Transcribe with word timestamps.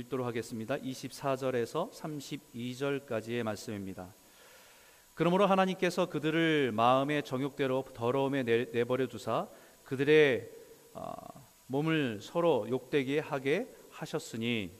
읽도록 0.00 0.26
하겠습니다. 0.26 0.76
24절에서 0.76 1.90
32절까지의 1.90 3.42
말씀입니다. 3.42 4.14
그러므로 5.14 5.46
하나님께서 5.46 6.10
그들을 6.10 6.70
마음의 6.72 7.22
정욕대로 7.22 7.82
더러움에 7.94 8.42
내 8.42 8.84
버려 8.84 9.06
두사 9.06 9.48
그들의 9.84 10.50
어, 10.92 11.14
몸을 11.68 12.20
서로 12.20 12.66
욕되게 12.68 13.20
하게 13.20 13.74
하셨으니 13.90 14.70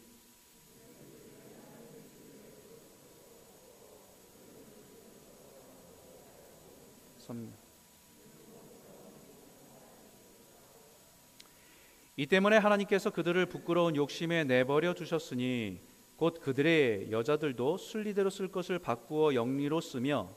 이 12.18 12.26
때문에 12.26 12.56
하나님께서 12.56 13.10
그들을 13.10 13.44
부끄러운 13.44 13.94
욕심에 13.94 14.44
내버려 14.44 14.94
두셨으니 14.94 15.80
곧 16.16 16.40
그들의 16.40 17.12
여자들도 17.12 17.76
순리대로 17.76 18.30
쓸 18.30 18.50
것을 18.50 18.78
바꾸어 18.78 19.34
영리로 19.34 19.82
쓰며 19.82 20.30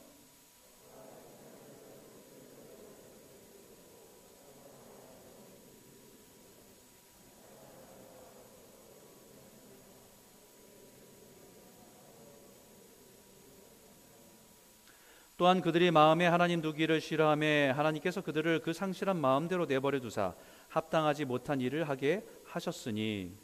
또한 15.38 15.62
그들이 15.62 15.92
마음에 15.92 16.28
하나님 16.28 16.62
두기를 16.62 17.00
싫어함에 17.00 17.70
하나님께서 17.70 18.20
그들을 18.20 18.60
그 18.60 18.74
상실한 18.74 19.16
마음대로 19.16 19.66
내버려 19.66 20.02
두사 20.02 20.34
합당하지 20.70 21.26
못한 21.26 21.60
일을 21.60 21.90
하게 21.90 22.26
하셨으니 22.46 23.36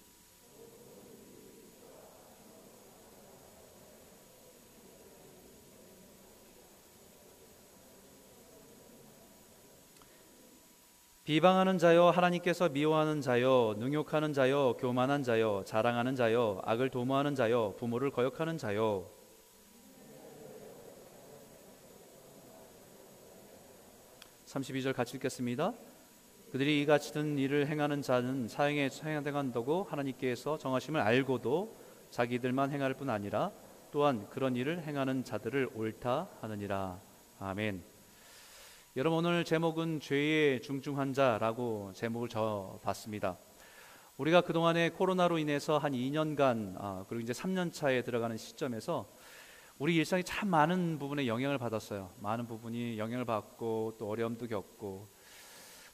비방하는 11.26 11.80
자여 11.80 12.12
하나님께서 12.12 12.70
미워하는 12.70 13.20
자여 13.20 13.78
능욕하는 13.80 14.32
자여 14.32 14.78
교만한 14.80 15.24
자여 15.24 15.64
자랑하는 15.66 16.16
자여 16.16 16.62
악을 16.64 16.92
도모하는 16.92 17.34
자여 17.34 17.74
부모를 17.80 18.12
거역하는 18.12 18.60
자여 18.60 19.10
32절 24.46 24.94
같이 24.94 25.18
읽겠습니다. 25.18 25.74
그들이 26.52 26.82
이같이 26.82 27.12
든 27.12 27.38
일을 27.38 27.68
행하는 27.68 28.02
자는 28.02 28.48
사형에 28.48 28.90
처한다고 28.90 29.84
하나님께서 29.84 30.58
정하심을 30.58 31.02
알고도 31.02 31.76
자기들만 32.12 32.72
행할 32.72 32.94
뿐 32.94 33.10
아니라 33.10 33.52
또한 33.92 34.28
그런 34.30 34.56
일을 34.56 34.84
행하는 34.84 35.24
자들을 35.24 35.72
옳다 35.74 36.30
하느니라. 36.42 37.00
아멘. 37.40 37.84
여러분 38.96 39.26
오늘 39.26 39.44
제목은 39.44 40.00
죄의 40.00 40.62
중증 40.62 40.98
환자라고 40.98 41.92
제목을 41.94 42.30
저 42.30 42.80
봤습니다. 42.84 43.38
우리가 44.18 44.42
그동안에 44.42 44.92
코로나로 44.92 45.40
인해서 45.40 45.78
한 45.78 45.92
2년간 45.92 46.76
아, 46.78 47.06
그리고 47.10 47.22
이제 47.22 47.34
3년 47.34 47.74
차에 47.74 48.04
들어가는 48.04 48.38
시점에서 48.38 49.10
우리 49.78 49.96
일상이 49.96 50.24
참 50.24 50.48
많은 50.48 51.00
부분에 51.00 51.28
영향을 51.28 51.58
받았어요. 51.58 52.12
많은 52.22 52.48
부분이 52.48 52.98
영향을 52.98 53.26
받고 53.26 53.96
또 54.00 54.10
어려움도 54.10 54.48
겪고 54.48 55.15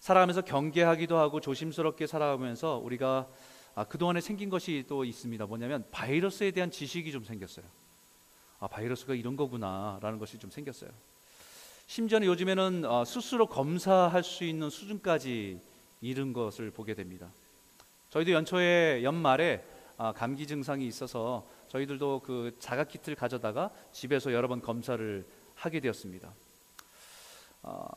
살아가면서 0.02 0.42
경계하기도 0.42 1.16
하고 1.16 1.40
조심스럽게 1.40 2.08
살아가면서 2.08 2.82
우리가 2.84 3.28
아, 3.76 3.84
그동안에 3.86 4.20
생긴 4.20 4.50
것이 4.50 4.84
또 4.90 5.06
있습니다. 5.06 5.46
뭐냐면 5.46 5.86
바이러스에 5.92 6.52
대한 6.52 6.72
지식이 6.72 7.12
좀 7.12 7.24
생겼어요. 7.24 7.66
아, 8.60 8.68
바이러스가 8.68 9.14
이런 9.14 9.36
거구나라는 9.38 10.18
것이 10.18 10.40
좀 10.40 10.50
생겼어요. 10.50 10.90
심지어는 11.86 12.28
요즘에는 12.28 12.86
어, 12.86 13.06
스스로 13.06 13.46
검사할 13.46 14.24
수 14.24 14.44
있는 14.44 14.70
수준까지 14.72 15.62
이른 16.02 16.34
것을 16.34 16.72
보게 16.72 16.96
됩니다. 16.96 17.28
저희도 18.09 18.31
연초에 18.31 19.04
연말에 19.04 19.64
아, 19.98 20.14
감기 20.14 20.48
증상이 20.48 20.88
있어서 20.88 21.46
저희들도 21.68 22.24
그 22.25 22.56
자가 22.59 22.86
키트를 22.86 23.16
가져다가 23.16 23.70
집에서 23.92 24.34
여러 24.34 24.48
번 24.48 24.62
검사를 24.62 25.25
하게 25.54 25.80
되었습니다. 25.80 26.34
어, 27.64 27.88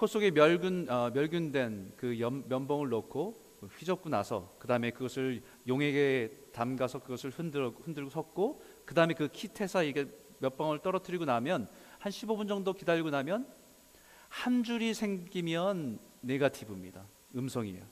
코 0.00 0.06
속에 0.06 0.30
멸균 0.30 0.86
어, 0.88 1.10
멸균된 1.12 1.92
그 1.98 2.18
연, 2.20 2.42
면봉을 2.48 2.88
넣고 2.88 3.38
휘젓고 3.76 4.08
나서 4.08 4.50
그 4.58 4.66
다음에 4.66 4.92
그것을 4.92 5.42
용액에 5.68 6.30
담가서 6.54 7.00
그것을 7.00 7.28
흔들어 7.28 7.68
흔들고 7.68 8.08
섞고 8.08 8.64
그 8.86 8.94
다음에 8.94 9.12
그 9.12 9.28
키트에서 9.28 9.84
이게 9.84 10.06
몇 10.38 10.56
방울 10.56 10.78
떨어뜨리고 10.78 11.26
나면 11.26 11.68
한 11.98 12.10
15분 12.10 12.48
정도 12.48 12.72
기다리고 12.72 13.10
나면 13.10 13.46
한 14.30 14.62
줄이 14.64 14.94
생기면 14.94 15.98
네가티브입니다. 16.22 17.04
음성이에요. 17.36 17.84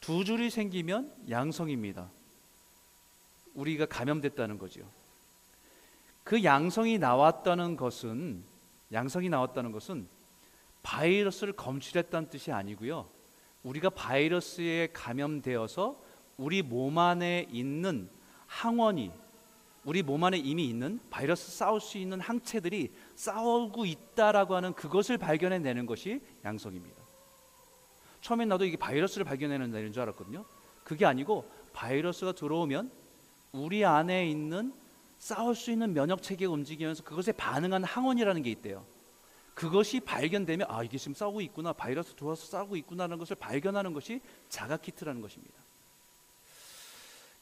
두 0.00 0.24
줄이 0.24 0.50
생기면 0.50 1.14
양성입니다. 1.30 2.10
우리가 3.54 3.86
감염됐다는 3.86 4.58
거죠. 4.58 4.80
그 6.24 6.42
양성이 6.42 6.98
나왔다는 6.98 7.76
것은 7.76 8.42
양성이 8.92 9.28
나왔다는 9.28 9.70
것은 9.70 10.17
바이러스를 10.88 11.52
검출했다는 11.52 12.30
뜻이 12.30 12.50
아니고요. 12.50 13.06
우리가 13.62 13.90
바이러스에 13.90 14.88
감염되어서 14.94 16.00
우리 16.38 16.62
몸 16.62 16.96
안에 16.96 17.46
있는 17.50 18.08
항원이 18.46 19.12
우리 19.84 20.02
몸 20.02 20.24
안에 20.24 20.38
이미 20.38 20.66
있는 20.66 20.98
바이러스 21.10 21.52
싸울 21.52 21.82
수 21.82 21.98
있는 21.98 22.20
항체들이 22.20 22.90
싸우고 23.16 23.84
있다라고 23.84 24.54
하는 24.54 24.72
그것을 24.72 25.18
발견해내는 25.18 25.84
것이 25.84 26.22
양성입니다. 26.46 26.96
처음엔 28.22 28.48
나도 28.48 28.64
이게 28.64 28.78
바이러스를 28.78 29.26
발견해내는 29.26 29.92
줄 29.92 30.02
알았거든요. 30.02 30.46
그게 30.84 31.04
아니고 31.04 31.50
바이러스가 31.74 32.32
들어오면 32.32 32.90
우리 33.52 33.84
안에 33.84 34.30
있는 34.30 34.72
싸울 35.18 35.54
수 35.54 35.70
있는 35.70 35.92
면역 35.92 36.22
체계가 36.22 36.50
움직이면서 36.50 37.04
그것에 37.04 37.32
반응하는 37.32 37.86
항원이라는 37.86 38.42
게 38.42 38.50
있대요. 38.50 38.86
그것이 39.58 39.98
발견되면 39.98 40.68
아 40.70 40.84
이게 40.84 40.96
지금 40.98 41.14
싸우고 41.14 41.40
있구나 41.40 41.72
바이러스 41.72 42.14
들어와서 42.14 42.46
싸우고 42.46 42.76
있구나라는 42.76 43.18
것을 43.18 43.34
발견하는 43.34 43.92
것이 43.92 44.20
자가 44.48 44.76
키트라는 44.76 45.20
것입니다. 45.20 45.52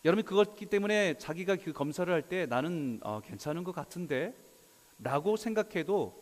여러분 0.03 0.25
그것기 0.25 0.65
때문에 0.65 1.19
자기가 1.19 1.57
그 1.57 1.75
검사를 1.75 2.11
할 2.11 2.23
때 2.23 2.47
나는 2.47 3.01
어, 3.03 3.21
괜찮은 3.23 3.65
것 3.65 3.75
같은데라고 3.75 5.37
생각해도 5.37 6.19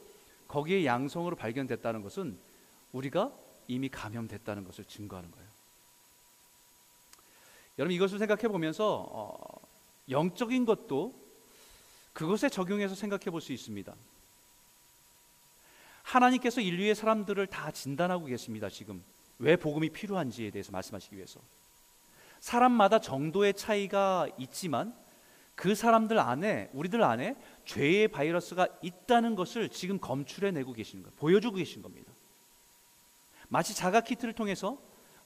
거기에 0.48 0.84
양성으로 0.84 1.36
발견됐다는 1.36 2.02
것은 2.02 2.36
우리가 2.90 3.32
이미 3.68 3.88
감염됐다는 3.88 4.64
것을 4.64 4.86
증거하는 4.86 5.30
거예요. 5.30 5.48
여러분 7.78 7.94
이것을 7.94 8.18
생각해 8.18 8.48
보면서 8.48 9.06
어, 9.12 9.36
영적인 10.10 10.64
것도 10.64 11.14
그것에 12.12 12.48
적용해서 12.48 12.96
생각해 12.96 13.26
볼 13.26 13.40
수 13.40 13.52
있습니다. 13.52 13.94
하나님께서 16.04 16.60
인류의 16.60 16.94
사람들을 16.94 17.46
다 17.48 17.70
진단하고 17.70 18.26
계십니다. 18.26 18.68
지금 18.68 19.02
왜 19.38 19.56
복음이 19.56 19.90
필요한지에 19.90 20.50
대해서 20.50 20.70
말씀하시기 20.70 21.16
위해서. 21.16 21.40
사람마다 22.40 23.00
정도의 23.00 23.54
차이가 23.54 24.28
있지만 24.38 24.94
그 25.54 25.74
사람들 25.74 26.18
안에 26.18 26.68
우리들 26.72 27.02
안에 27.02 27.36
죄의 27.64 28.08
바이러스가 28.08 28.68
있다는 28.82 29.34
것을 29.34 29.70
지금 29.70 29.98
검출해 29.98 30.50
내고 30.50 30.72
계시는 30.72 31.02
거예요. 31.02 31.16
보여주고 31.18 31.56
계신 31.56 31.80
겁니다. 31.80 32.12
마치 33.48 33.74
자가 33.74 34.02
키트를 34.02 34.34
통해서 34.34 34.78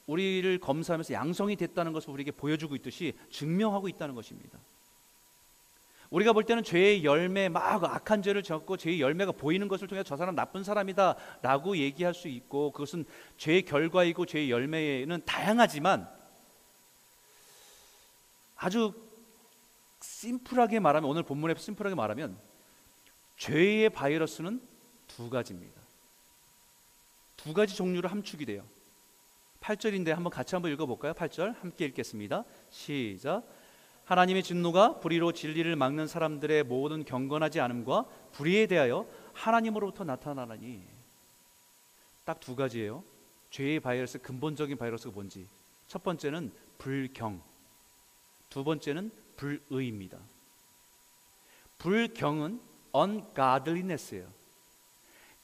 우리를 0.06 0.58
검사하면서 0.60 1.12
양성이 1.12 1.56
됐다는 1.56 1.92
것을 1.92 2.10
우리에게 2.10 2.30
보여주고 2.30 2.76
있듯이 2.76 3.14
증명하고 3.30 3.88
있다는 3.88 4.14
것입니다. 4.14 4.58
우리가 6.10 6.32
볼 6.32 6.44
때는 6.44 6.62
죄의 6.62 7.04
열매 7.04 7.48
막 7.48 7.84
악한 7.84 8.22
죄를 8.22 8.42
졌고 8.42 8.78
죄의 8.78 9.00
열매가 9.00 9.32
보이는 9.32 9.68
것을 9.68 9.88
통해 9.88 10.02
저 10.02 10.16
사람 10.16 10.34
나쁜 10.34 10.64
사람이다라고 10.64 11.76
얘기할 11.76 12.14
수 12.14 12.28
있고 12.28 12.70
그것은 12.72 13.04
죄의 13.36 13.62
결과이고 13.62 14.24
죄의 14.24 14.50
열매는 14.50 15.22
다양하지만 15.26 16.08
아주 18.56 18.92
심플하게 20.00 20.80
말하면 20.80 21.08
오늘 21.08 21.22
본문에 21.22 21.54
심플하게 21.56 21.94
말하면 21.94 22.38
죄의 23.36 23.90
바이러스는 23.90 24.60
두 25.06 25.28
가지입니다. 25.30 25.80
두 27.36 27.52
가지 27.52 27.76
종류로 27.76 28.08
함축이 28.08 28.46
돼요. 28.46 28.64
8절인데 29.60 30.08
한번 30.08 30.30
같이 30.30 30.54
한번 30.54 30.72
읽어 30.72 30.86
볼까요? 30.86 31.12
8절 31.12 31.60
함께 31.60 31.84
읽겠습니다. 31.86 32.44
시작. 32.70 33.44
하나님의 34.08 34.42
진노가 34.42 35.00
불의로 35.00 35.32
진리를 35.32 35.76
막는 35.76 36.06
사람들의 36.06 36.64
모든 36.64 37.04
경건하지 37.04 37.60
않음과 37.60 38.06
불의에 38.32 38.66
대하여 38.66 39.06
하나님으로부터 39.34 40.04
나타나니 40.04 40.82
딱 42.24 42.40
두 42.40 42.56
가지예요. 42.56 43.04
죄의 43.50 43.80
바이러스 43.80 44.18
근본적인 44.18 44.78
바이러스가 44.78 45.12
뭔지. 45.12 45.46
첫 45.88 46.02
번째는 46.02 46.50
불경. 46.78 47.42
두 48.48 48.64
번째는 48.64 49.10
불의입니다. 49.36 50.18
불경은 51.76 52.62
ungodliness예요. 52.94 54.26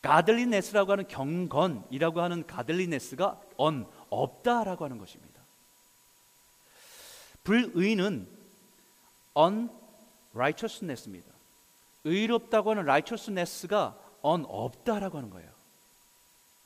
godliness라고 0.02 0.92
하는 0.92 1.06
경건이라고 1.06 2.20
하는 2.22 2.46
godliness가 2.46 3.42
on 3.58 3.86
없다라고 4.08 4.84
하는 4.84 4.96
것입니다. 4.96 5.42
불의는 7.44 8.33
unrighteousness입니다. 9.36 11.32
의롭다고 12.04 12.70
하는 12.70 12.82
righteousness가 12.82 13.98
on 14.22 14.44
없다라고 14.46 15.18
하는 15.18 15.30
거예요. 15.30 15.50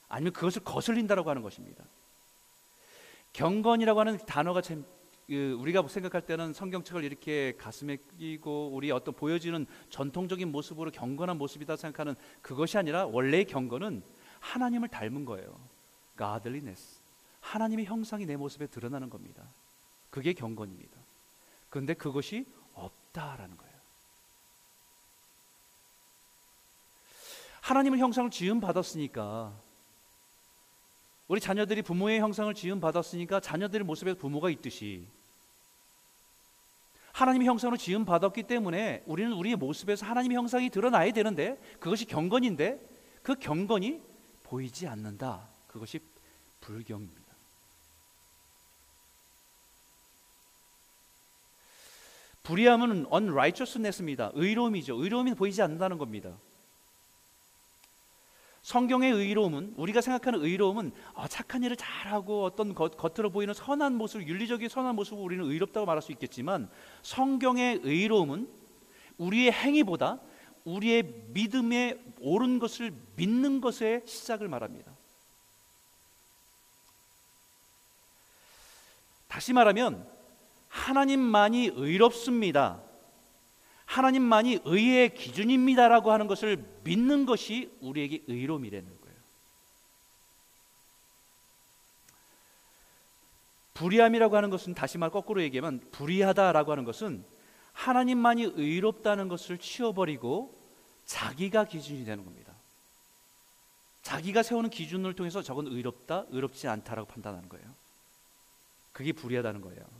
아니면 0.07 0.33
그것을 0.33 0.63
거슬린다라고 0.63 1.29
하는 1.29 1.41
것입니다. 1.41 1.83
경건이라고 3.33 3.99
하는 3.99 4.17
단어가 4.25 4.61
참그 4.61 5.57
우리가 5.59 5.87
생각할 5.87 6.25
때는 6.25 6.53
성경책을 6.53 7.03
이렇게 7.03 7.55
가슴에 7.57 7.97
끼고 8.17 8.71
우리 8.73 8.91
어떤 8.91 9.13
보여지는 9.13 9.67
전통적인 9.89 10.51
모습으로 10.51 10.91
경건한 10.91 11.37
모습이다 11.37 11.75
생각하는 11.75 12.15
그것이 12.41 12.77
아니라 12.77 13.05
원래의 13.05 13.45
경건은 13.45 14.03
하나님을 14.39 14.87
닮은 14.87 15.25
거예요. 15.25 15.59
godliness. 16.17 16.99
하나님의 17.41 17.85
형상이 17.85 18.25
내 18.25 18.35
모습에 18.35 18.67
드러나는 18.67 19.09
겁니다. 19.09 19.43
그게 20.09 20.33
경건입니다. 20.33 20.97
그런데 21.69 21.93
그것이 21.93 22.45
없다라는 23.09 23.57
거예요. 23.57 23.73
하나님의 27.61 27.99
형상을 27.99 28.29
지음 28.31 28.59
받았으니까 28.59 29.53
우리 31.27 31.39
자녀들이 31.39 31.81
부모의 31.83 32.19
형상을 32.19 32.51
지음 32.55 32.79
받았으니까 32.79 33.39
자녀들의 33.39 33.85
모습에 33.85 34.13
부모가 34.15 34.49
있듯이 34.49 35.05
하나님의 37.11 37.47
형상으로 37.47 37.77
지음 37.77 38.05
받았기 38.05 38.43
때문에 38.43 39.03
우리는 39.05 39.33
우리의 39.33 39.55
모습에서 39.55 40.05
하나님의 40.05 40.37
형상이 40.37 40.69
드러나야 40.69 41.11
되는데 41.11 41.59
그것이 41.79 42.05
경건인데 42.05 42.79
그 43.21 43.35
경건이 43.35 44.01
보이지 44.43 44.87
않는다. 44.87 45.47
그것이 45.67 45.99
불경입니다. 46.61 47.18
불의함은 52.43 53.07
unrighteousness입니다. 53.11 54.31
의로움이죠. 54.33 54.95
의로움이 54.95 55.35
보이지 55.35 55.61
않는다는 55.61 55.97
겁니다. 55.97 56.37
성경의 58.61 59.11
의로움은 59.11 59.73
우리가 59.77 60.01
생각하는 60.01 60.43
의로움은 60.43 60.91
아, 61.15 61.27
착한 61.27 61.63
일을 61.63 61.75
잘하고 61.75 62.43
어떤 62.43 62.75
겉, 62.75 62.97
겉으로 62.97 63.31
보이는 63.31 63.53
선한 63.53 63.95
모습, 63.95 64.27
윤리적인 64.27 64.69
선한 64.69 64.95
모습을 64.95 65.23
우리는 65.23 65.45
의롭다고 65.45 65.85
말할 65.85 66.01
수 66.01 66.11
있겠지만 66.11 66.69
성경의 67.01 67.81
의로움은 67.83 68.47
우리의 69.17 69.51
행위보다 69.51 70.19
우리의 70.65 71.03
믿음에 71.29 71.97
옳은 72.19 72.59
것을 72.59 72.93
믿는 73.15 73.61
것의 73.61 74.03
시작을 74.05 74.47
말합니다. 74.47 74.91
다시 79.27 79.53
말하면 79.53 80.18
하나님만이 80.69 81.71
의롭습니다. 81.75 82.81
하나님만이 83.85 84.59
의의 84.65 85.15
기준입니다라고 85.15 86.11
하는 86.11 86.27
것을 86.27 86.63
믿는 86.83 87.25
것이 87.25 87.75
우리에게 87.81 88.23
의로움이라는 88.27 88.87
거예요. 88.87 89.15
불의함이라고 93.73 94.35
하는 94.37 94.49
것은 94.49 94.75
다시 94.75 94.97
말 94.97 95.09
거꾸로 95.09 95.41
얘기하면 95.41 95.81
불의하다라고 95.91 96.71
하는 96.71 96.83
것은 96.83 97.25
하나님만이 97.73 98.43
의롭다는 98.55 99.27
것을 99.27 99.57
치워버리고 99.57 100.53
자기가 101.05 101.65
기준이 101.65 102.05
되는 102.05 102.23
겁니다. 102.23 102.53
자기가 104.03 104.43
세우는 104.43 104.69
기준을 104.69 105.15
통해서 105.15 105.41
저건 105.41 105.67
의롭다, 105.67 106.25
의롭지 106.29 106.67
않다라고 106.67 107.07
판단하는 107.07 107.49
거예요. 107.49 107.65
그게 108.91 109.13
불의하다는 109.13 109.61
거예요. 109.61 109.98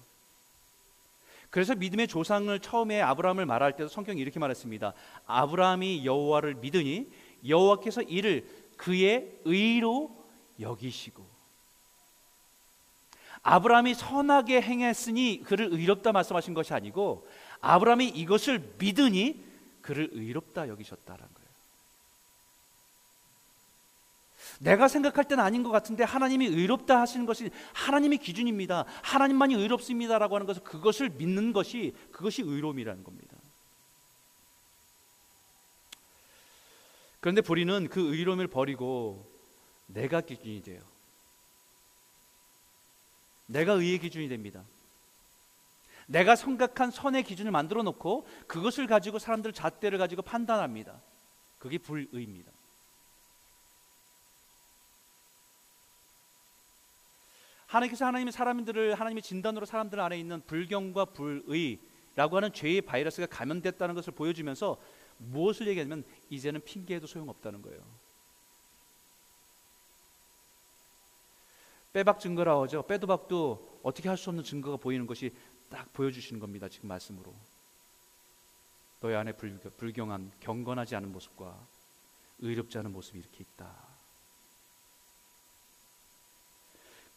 그래서 1.49 1.73
믿음의 1.75 2.07
조상을 2.07 2.57
처음에 2.59 3.01
아브라함을 3.01 3.45
말할 3.45 3.75
때도 3.75 3.89
성경이 3.89 4.21
이렇게 4.21 4.39
말했습니다. 4.39 4.93
아브라함이 5.25 6.05
여호와를 6.05 6.55
믿으니 6.55 7.11
여호와께서 7.47 8.03
이를 8.03 8.47
그의 8.77 9.39
의로 9.45 10.15
여기시고 10.59 11.25
아브라함이 13.41 13.95
선하게 13.95 14.61
행했으니 14.61 15.43
그를 15.45 15.71
의롭다 15.71 16.11
말씀하신 16.11 16.53
것이 16.53 16.73
아니고 16.73 17.27
아브라함이 17.61 18.09
이것을 18.09 18.75
믿으니 18.77 19.43
그를 19.81 20.09
의롭다 20.11 20.67
여기셨다라는 20.67 21.33
거예요. 21.33 21.49
내가 24.59 24.87
생각할 24.87 25.25
때는 25.25 25.43
아닌 25.43 25.63
것 25.63 25.69
같은데 25.69 26.03
하나님이 26.03 26.45
의롭다 26.47 26.99
하시는 26.99 27.25
것이 27.25 27.49
하나님의 27.73 28.19
기준입니다. 28.19 28.85
하나님만이 29.03 29.55
의롭습니다라고 29.55 30.35
하는 30.35 30.45
것을 30.45 30.63
그것을 30.63 31.09
믿는 31.09 31.53
것이 31.53 31.95
그것이 32.11 32.41
의로움이라는 32.41 33.03
겁니다. 33.03 33.37
그런데 37.21 37.41
불의는 37.41 37.89
그 37.89 38.13
의로움을 38.13 38.47
버리고 38.47 39.25
내가 39.87 40.21
기준이 40.21 40.61
돼요. 40.61 40.81
내가 43.47 43.73
의의 43.73 43.99
기준이 43.99 44.29
됩니다. 44.29 44.63
내가 46.05 46.35
생각한 46.35 46.91
선의 46.91 47.23
기준을 47.23 47.51
만들어 47.51 47.83
놓고 47.83 48.27
그것을 48.47 48.87
가지고 48.87 49.19
사람들 49.19 49.53
잣대를 49.53 49.97
가지고 49.97 50.21
판단합니다. 50.21 51.01
그게 51.59 51.77
불의입니다. 51.77 52.51
하나님께서 57.69 58.05
하나님의 58.05 58.31
사람들을 58.31 58.95
하나님의 58.95 59.21
진단으로 59.21 59.65
사람들 59.65 59.99
안에 59.99 60.19
있는 60.19 60.41
불경과 60.47 61.05
불의라고 61.05 62.37
하는 62.37 62.51
죄의 62.51 62.81
바이러스가 62.81 63.27
감염됐다는 63.27 63.93
것을 63.93 64.13
보여주면서 64.13 64.81
무엇을 65.17 65.67
얘기하냐면 65.67 66.03
이제는 66.29 66.63
핑계해도 66.63 67.05
소용없다는 67.05 67.61
거예요. 67.61 67.79
빼박 71.93 72.19
증거라 72.19 72.59
하죠. 72.61 72.85
빼도 72.87 73.05
박도 73.07 73.79
어떻게 73.83 74.09
할 74.09 74.17
수 74.17 74.29
없는 74.29 74.43
증거가 74.43 74.77
보이는 74.77 75.05
것이 75.05 75.35
딱 75.69 75.91
보여주시는 75.93 76.39
겁니다. 76.39 76.67
지금 76.69 76.89
말씀으로. 76.89 77.33
너희 78.99 79.13
안에 79.13 79.33
불경한 79.33 80.31
경건하지 80.39 80.95
않은 80.95 81.11
모습과 81.11 81.67
의롭지 82.39 82.79
않은 82.79 82.91
모습이 82.91 83.19
이렇게 83.19 83.43
있다. 83.43 83.88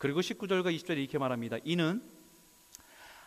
그리고 0.02 0.20
19절과 0.20 0.74
20절에 0.74 0.98
이렇게 0.98 1.16
말합니다. 1.16 1.58
이는 1.62 2.02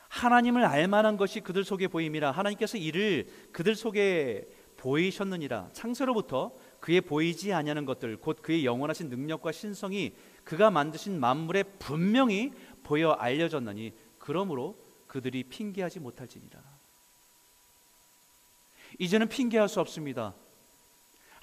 하나님을 0.09 0.65
알만한 0.65 1.15
것이 1.15 1.39
그들 1.39 1.63
속에 1.63 1.87
보임이라. 1.87 2.31
하나님께서 2.31 2.77
이를 2.77 3.29
그들 3.53 3.75
속에 3.75 4.45
보이셨느니라. 4.75 5.69
창세로부터 5.71 6.51
그의 6.81 6.99
보이지 6.99 7.53
아니하는 7.53 7.85
것들 7.85 8.17
곧 8.17 8.39
그의 8.41 8.65
영원하신 8.65 9.07
능력과 9.07 9.53
신성이 9.53 10.17
그가 10.43 10.69
만드신 10.69 11.17
만물에 11.17 11.63
분명히 11.79 12.51
보여 12.83 13.11
알려졌느니 13.11 13.93
그러므로 14.19 14.77
그들이 15.07 15.45
핑계하지 15.45 16.01
못할지니라. 16.01 16.59
이제는 18.99 19.29
핑계할 19.29 19.69
수 19.69 19.79
없습니다 19.79 20.33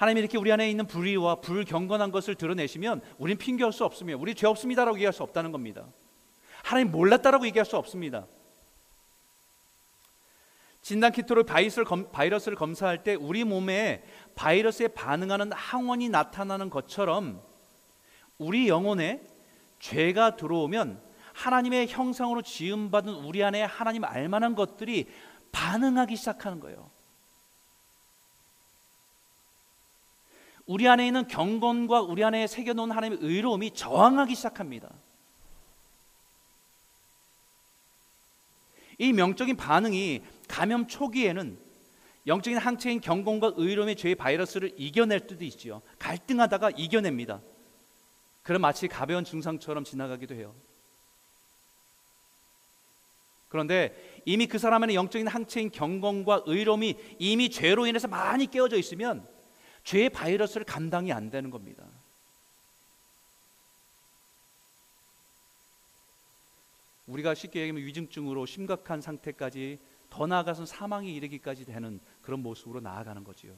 하나님이 0.03 0.21
이렇게 0.21 0.37
우리 0.37 0.51
안에 0.51 0.69
있는 0.69 0.89
불의와 0.89 1.37
불경건한 1.37 2.11
것을 2.11 2.35
드러내시면 2.35 3.03
우린 3.19 3.39
핑계할 3.39 3.73
수 3.73 3.85
없으며 3.85 4.17
우리 4.19 4.35
죄 4.35 4.49
없습니다라고 4.49 4.97
얘기할 4.97 5.13
수 5.13 5.23
없다는 5.23 5.53
겁니다. 5.53 5.87
하나님 6.65 6.91
몰랐다라고 6.91 7.47
얘기할 7.47 7.65
수 7.65 7.77
없습니다. 7.77 8.27
진단 10.83 11.13
키트로 11.13 11.45
바이러스를, 11.45 11.85
검, 11.85 12.11
바이러스를 12.11 12.57
검사할 12.57 13.05
때 13.05 13.15
우리 13.15 13.45
몸에 13.45 14.03
바이러스에 14.35 14.89
반응하는 14.89 15.53
항원이 15.53 16.09
나타나는 16.09 16.69
것처럼 16.69 17.41
우리 18.39 18.67
영혼에 18.67 19.23
죄가 19.79 20.35
들어오면 20.35 21.01
하나님의 21.33 21.87
형상으로 21.87 22.43
지음받은 22.43 23.15
우리 23.15 23.45
안에 23.45 23.63
하나님 23.63 24.03
알만한 24.03 24.57
것들이 24.57 25.07
반응하기 25.53 26.17
시작하는 26.17 26.59
거예요. 26.59 26.91
우리 30.67 30.89
안에 30.89 31.07
있는 31.07 31.27
경건과 31.27 32.03
우리 32.03 32.23
안에 32.25 32.47
새겨놓은 32.47 32.91
하나님의 32.91 33.19
의로움이 33.21 33.73
저항하기 33.73 34.35
시작합니다. 34.35 34.91
이 38.99 39.13
명적인 39.13 39.57
반응이 39.57 40.23
감염 40.49 40.87
초기에는 40.87 41.59
영적인 42.27 42.59
항체인 42.59 43.01
경건과 43.01 43.55
의로움의 43.57 43.97
죄의 43.97 44.15
바이러스를 44.15 44.75
이겨낼 44.77 45.27
때도 45.27 45.45
있지요. 45.45 45.83
갈등하다가 45.99 46.71
이겨냅니다. 46.77 47.41
그럼 48.43 48.63
마치 48.63 48.87
가벼운 48.87 49.25
증상처럼 49.25 49.85
지나가기도 49.85 50.35
해요. 50.35 50.55
그런데 53.49 54.23
이미 54.25 54.47
그 54.47 54.59
사람 54.59 54.83
안에 54.83 54.95
영적인 54.95 55.27
항체인 55.27 55.71
경건과 55.71 56.45
의로움이 56.47 56.97
이미 57.19 57.51
죄로 57.51 57.87
인해서 57.87 58.09
많이 58.09 58.47
깨어져 58.47 58.77
있으면 58.79 59.27
죄의 59.85 60.11
바이러스를 60.11 60.65
감당이 60.65 61.13
안 61.13 61.31
되는 61.31 61.51
겁니다. 61.51 61.87
우리가 67.07 67.35
쉽게 67.35 67.61
얘기하면 67.61 67.85
위중증으로 67.85 68.47
심각한 68.47 69.01
상태까지 69.01 69.79
더 70.09 70.27
나아가서 70.27 70.67
사망에 70.67 71.11
이르기까지 71.11 71.65
되는 71.65 72.01
그런 72.23 72.41
모습으로 72.41 72.81
나아가는 72.81 73.25
거지요. 73.25 73.55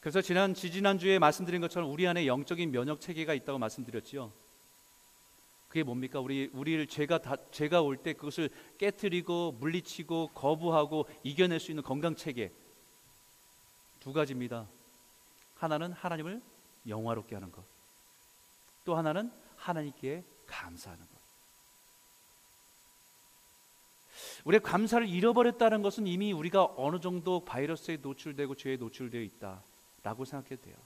그래서 0.00 0.22
지난 0.22 0.54
지지난 0.54 0.98
주에 0.98 1.18
말씀드린 1.18 1.60
것처럼 1.60 1.90
우리 1.90 2.08
안에 2.08 2.26
영적인 2.26 2.70
면역 2.70 3.00
체계가 3.00 3.34
있다고 3.34 3.58
말씀드렸지요. 3.58 4.32
그게 5.68 5.82
뭡니까? 5.84 6.18
우리 6.18 6.50
우리를 6.52 6.86
죄가 6.88 7.18
다, 7.18 7.36
죄가 7.52 7.82
올 7.82 7.96
때 7.98 8.14
그것을 8.14 8.50
깨뜨리고 8.78 9.52
물리치고 9.60 10.28
거부하고 10.34 11.06
이겨낼 11.22 11.60
수 11.60 11.70
있는 11.70 11.84
건강 11.84 12.16
체계 12.16 12.50
두 14.00 14.12
가지입니다. 14.12 14.66
하나는 15.56 15.92
하나님을 15.92 16.42
영화롭게 16.88 17.36
하는 17.36 17.52
것. 17.52 17.64
또 18.84 18.96
하나는 18.96 19.30
하나님께 19.56 20.24
감사하는 20.46 21.06
것. 21.06 21.20
우리가 24.44 24.68
감사를 24.68 25.06
잃어버렸다는 25.08 25.82
것은 25.82 26.06
이미 26.06 26.32
우리가 26.32 26.64
어느 26.76 27.00
정도 27.00 27.44
바이러스에 27.44 27.98
노출되고 27.98 28.54
죄에 28.54 28.76
노출되어 28.76 29.20
있다라고 29.20 30.24
생각해도 30.24 30.62
돼요. 30.62 30.76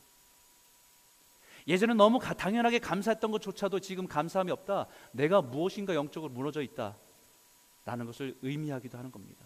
예전에 1.66 1.94
너무 1.94 2.18
당연하게 2.18 2.78
감사했던 2.78 3.30
것조차도 3.30 3.80
지금 3.80 4.06
감사함이 4.06 4.50
없다. 4.50 4.86
내가 5.12 5.40
무엇인가 5.40 5.94
영적으로 5.94 6.32
무너져 6.32 6.62
있다. 6.62 6.96
라는 7.86 8.06
것을 8.06 8.36
의미하기도 8.42 8.96
하는 8.98 9.10
겁니다. 9.10 9.44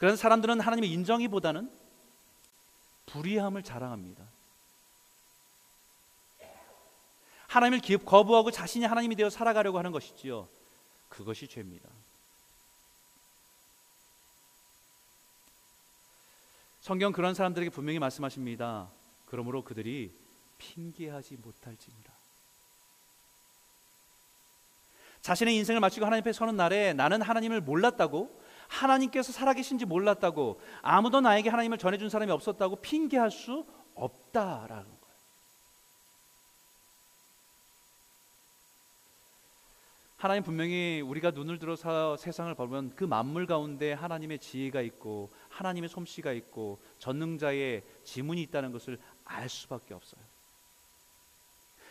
그런 0.00 0.16
사람들은 0.16 0.60
하나님의 0.60 0.90
인정이보다는 0.92 1.70
불의함을 3.04 3.62
자랑합니다. 3.62 4.24
하나님을 7.48 7.82
거부하고 8.06 8.50
자신이 8.50 8.86
하나님이 8.86 9.14
되어 9.14 9.28
살아가려고 9.28 9.76
하는 9.76 9.92
것이지요. 9.92 10.48
그것이 11.10 11.48
죄입니다. 11.48 11.86
성경 16.80 17.12
그런 17.12 17.34
사람들에게 17.34 17.68
분명히 17.68 17.98
말씀하십니다. 17.98 18.88
그러므로 19.26 19.62
그들이 19.62 20.18
핑계하지 20.56 21.36
못할지니라. 21.36 22.10
자신의 25.20 25.56
인생을 25.56 25.80
마치고 25.80 26.06
하나님 26.06 26.22
앞에 26.22 26.32
서는 26.32 26.56
날에 26.56 26.94
나는 26.94 27.20
하나님을 27.20 27.60
몰랐다고 27.60 28.39
하나님께서 28.70 29.32
살아계신지 29.32 29.84
몰랐다고 29.84 30.60
아무도 30.80 31.20
나에게 31.20 31.50
하나님을 31.50 31.76
전해준 31.76 32.08
사람이 32.08 32.30
없었다고 32.30 32.76
핑계할 32.76 33.30
수 33.30 33.66
없다라는 33.94 34.84
거예요. 34.84 35.00
하나님 40.16 40.42
분명히 40.42 41.00
우리가 41.00 41.32
눈을 41.32 41.58
들어서 41.58 42.16
세상을 42.16 42.54
보면 42.54 42.94
그 42.94 43.04
만물 43.04 43.46
가운데 43.46 43.92
하나님의 43.92 44.38
지혜가 44.38 44.82
있고 44.82 45.30
하나님의 45.48 45.88
솜씨가 45.88 46.32
있고 46.32 46.78
전능자의 46.98 47.82
지문이 48.04 48.40
있다는 48.42 48.70
것을 48.70 48.98
알 49.24 49.48
수밖에 49.48 49.94
없어요. 49.94 50.20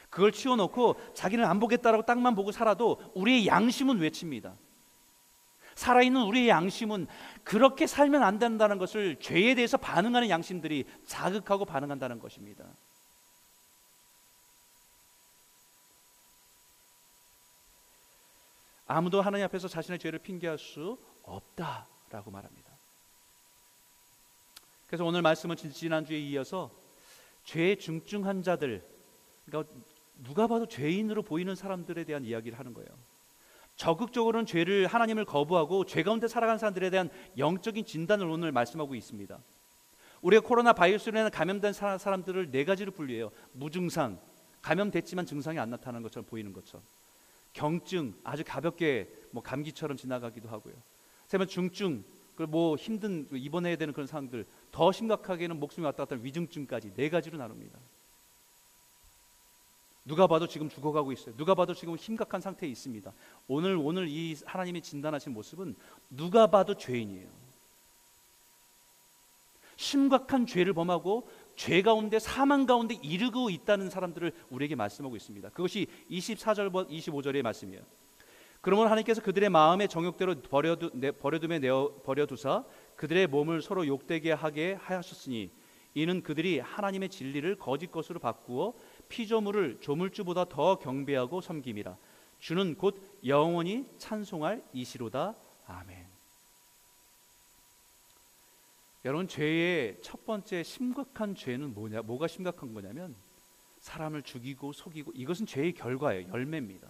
그걸 0.10 0.32
치워놓고 0.32 0.96
자기는 1.14 1.44
안 1.44 1.60
보겠다라고 1.60 2.06
땅만 2.06 2.36
보고 2.36 2.52
살아도 2.52 3.02
우리의 3.16 3.48
양심은 3.48 4.00
외칩니다. 4.00 4.54
살아있는 5.80 6.24
우리의 6.24 6.50
양심은 6.50 7.08
그렇게 7.44 7.88
살면 7.88 8.22
안 8.22 8.38
된다는 8.38 8.78
것을 8.78 9.16
죄에 9.20 9.56
대해서 9.56 9.78
반응하는 9.78 10.30
양심들이 10.30 10.86
자극하고 11.06 11.64
반응한다는 11.66 12.20
것입니다. 12.20 12.66
아무도 18.88 19.22
하나님 19.22 19.46
앞에서 19.46 19.68
자신의 19.68 20.00
죄를 20.00 20.20
핑계할 20.20 20.58
수 20.58 20.98
없다라고 21.24 22.32
말합니다. 22.32 22.70
그래서 24.88 25.06
오늘 25.06 25.22
말씀은 25.22 25.56
지난주에 25.56 26.18
이어서 26.18 26.72
죄 27.46 27.76
중증 27.78 28.44
자들 28.44 28.84
그러니까 29.46 29.74
누가 30.24 30.48
봐도 30.48 30.68
죄인으로 30.68 31.22
보이는 31.22 31.56
사람들에 31.56 32.04
대한 32.04 32.26
이야기를 32.26 32.60
하는 32.60 32.74
거예요. 32.74 32.90
적극적으로는 33.80 34.46
죄를 34.46 34.88
하나님을 34.88 35.24
거부하고 35.24 35.86
죄 35.86 36.04
가운데 36.04 36.28
살아간 36.28 36.58
사람들에 36.58 36.90
대한 36.90 37.10
영적인 37.38 37.86
진단을 37.86 38.28
오늘 38.28 38.52
말씀하고 38.52 38.94
있습니다. 38.94 39.40
우리가 40.22 40.46
코로나 40.46 40.74
바이러스로 40.74 41.30
감염된 41.32 41.72
사람들을 41.72 42.52
네 42.52 42.66
가지로 42.66 42.92
분류해요. 42.92 43.32
무증상, 43.54 44.20
감염됐지만 44.62 45.26
증상이 45.26 45.60
안 45.60 45.70
나타나는 45.70 46.04
것처럼 46.04 46.26
보이는 46.26 46.52
것처럼. 46.52 46.84
경증 47.54 48.16
아주 48.26 48.44
가볍게 48.46 49.10
뭐 49.32 49.42
감기처럼 49.42 49.96
지나가기도 49.96 50.50
하고요. 50.50 50.74
세면 51.28 51.48
중증 51.48 52.04
그뭐 52.36 52.76
힘든 52.76 53.30
그 53.30 53.38
입원해야 53.38 53.78
되는 53.78 53.94
그런 53.94 54.08
상황들 54.08 54.46
더 54.74 54.92
심각하게는 54.92 55.58
목숨이 55.58 55.86
왔다 55.86 56.04
갔다 56.04 56.22
위중증까지 56.22 56.96
네 56.96 57.10
가지로 57.10 57.38
나눕니다. 57.38 57.80
누가 60.06 60.28
봐도 60.28 60.48
지금 60.48 60.70
죽어가고 60.70 61.12
있어요. 61.12 61.36
누가 61.36 61.54
봐도 61.54 61.74
지금 61.74 61.96
심각한 61.98 62.42
상태에 62.42 62.70
있습니다. 62.70 63.12
오늘 63.48 63.76
오늘 63.76 64.08
이 64.08 64.36
하나님이 64.46 64.82
진단하신 64.82 65.34
모습은 65.34 65.76
누가 66.10 66.48
봐도 66.48 66.76
죄인이에요. 66.76 67.28
심각한 69.76 70.46
죄를 70.46 70.74
범하고 70.74 71.30
죄 71.56 71.82
가운데 71.82 72.20
사망 72.20 72.66
가운데 72.66 72.96
이르고 73.02 73.50
있다는 73.50 73.90
사람들을 73.90 74.34
우리에게 74.50 74.76
말씀하고 74.76 75.16
있습니다. 75.16 75.50
그것이 75.50 75.88
24절 76.10 76.72
25절의 76.90 77.42
말씀이에요. 77.42 77.82
그러면 78.62 78.88
하나님께서 78.88 79.22
그들의 79.22 79.50
마음의 79.50 79.88
정욕대로 79.88 80.42
버려두, 80.42 80.92
버려둠에 81.20 81.60
내어 81.60 81.94
버려두사 82.04 82.66
그들의 82.98 83.28
몸을 83.28 83.62
서로 83.62 83.88
욕되게 83.88 84.34
하게 84.34 84.74
하셨으니 84.74 85.50
이는 85.94 86.22
그들이 86.22 86.60
하나님의 86.60 87.10
진리를 87.10 87.56
거짓 87.56 87.90
것으로 87.90 88.20
바꾸어 88.20 88.74
피조물을 89.10 89.82
조물주보다 89.82 90.46
더 90.46 90.80
경배하고 90.80 91.42
섬김이라 91.42 91.98
주는 92.40 92.76
곧 92.76 93.02
영원히 93.26 93.86
찬송할 93.98 94.64
이시로다 94.74 95.36
아멘. 95.68 96.08
여러분 99.06 99.28
죄의 99.28 100.00
첫 100.02 100.26
번째 100.26 100.64
심각한 100.64 101.36
죄는 101.36 101.74
뭐냐? 101.74 102.02
뭐가 102.02 102.28
심각한 102.28 102.74
거냐면 102.74 103.16
사람을 103.82 104.24
죽이고 104.24 104.74
속이고 104.74 105.12
이것은 105.16 105.46
죄의 105.46 105.74
결과예요. 105.74 106.30
열매입니다. 106.30 106.88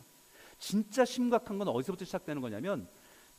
진짜 0.57 1.05
심각한 1.05 1.57
건 1.57 1.67
어디서부터 1.67 2.05
시작되는 2.05 2.41
거냐면 2.41 2.89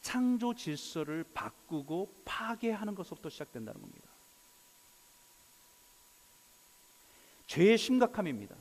창조 0.01 0.55
질서를 0.55 1.25
바꾸고 1.35 2.23
파괴하는 2.25 2.95
것부터 2.95 3.29
시작된다는 3.29 3.81
겁니다. 3.81 4.09
죄의 7.47 7.77
심각함입니다. 7.77 8.55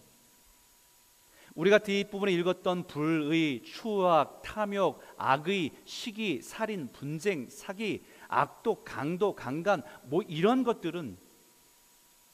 우리 1.60 1.70
가 1.72 1.78
뒷부분에 1.78 2.32
읽었던 2.32 2.88
불의, 2.88 3.63
추악, 3.63 4.42
탐욕, 4.44 5.01
악의, 5.18 5.72
시기, 5.84 6.42
살인, 6.42 6.88
분쟁, 6.94 7.50
사기, 7.50 8.06
악독, 8.30 8.86
강도, 8.86 9.36
강간 9.36 9.84
뭐 10.04 10.22
이런 10.25 10.63
것들은 10.63 11.18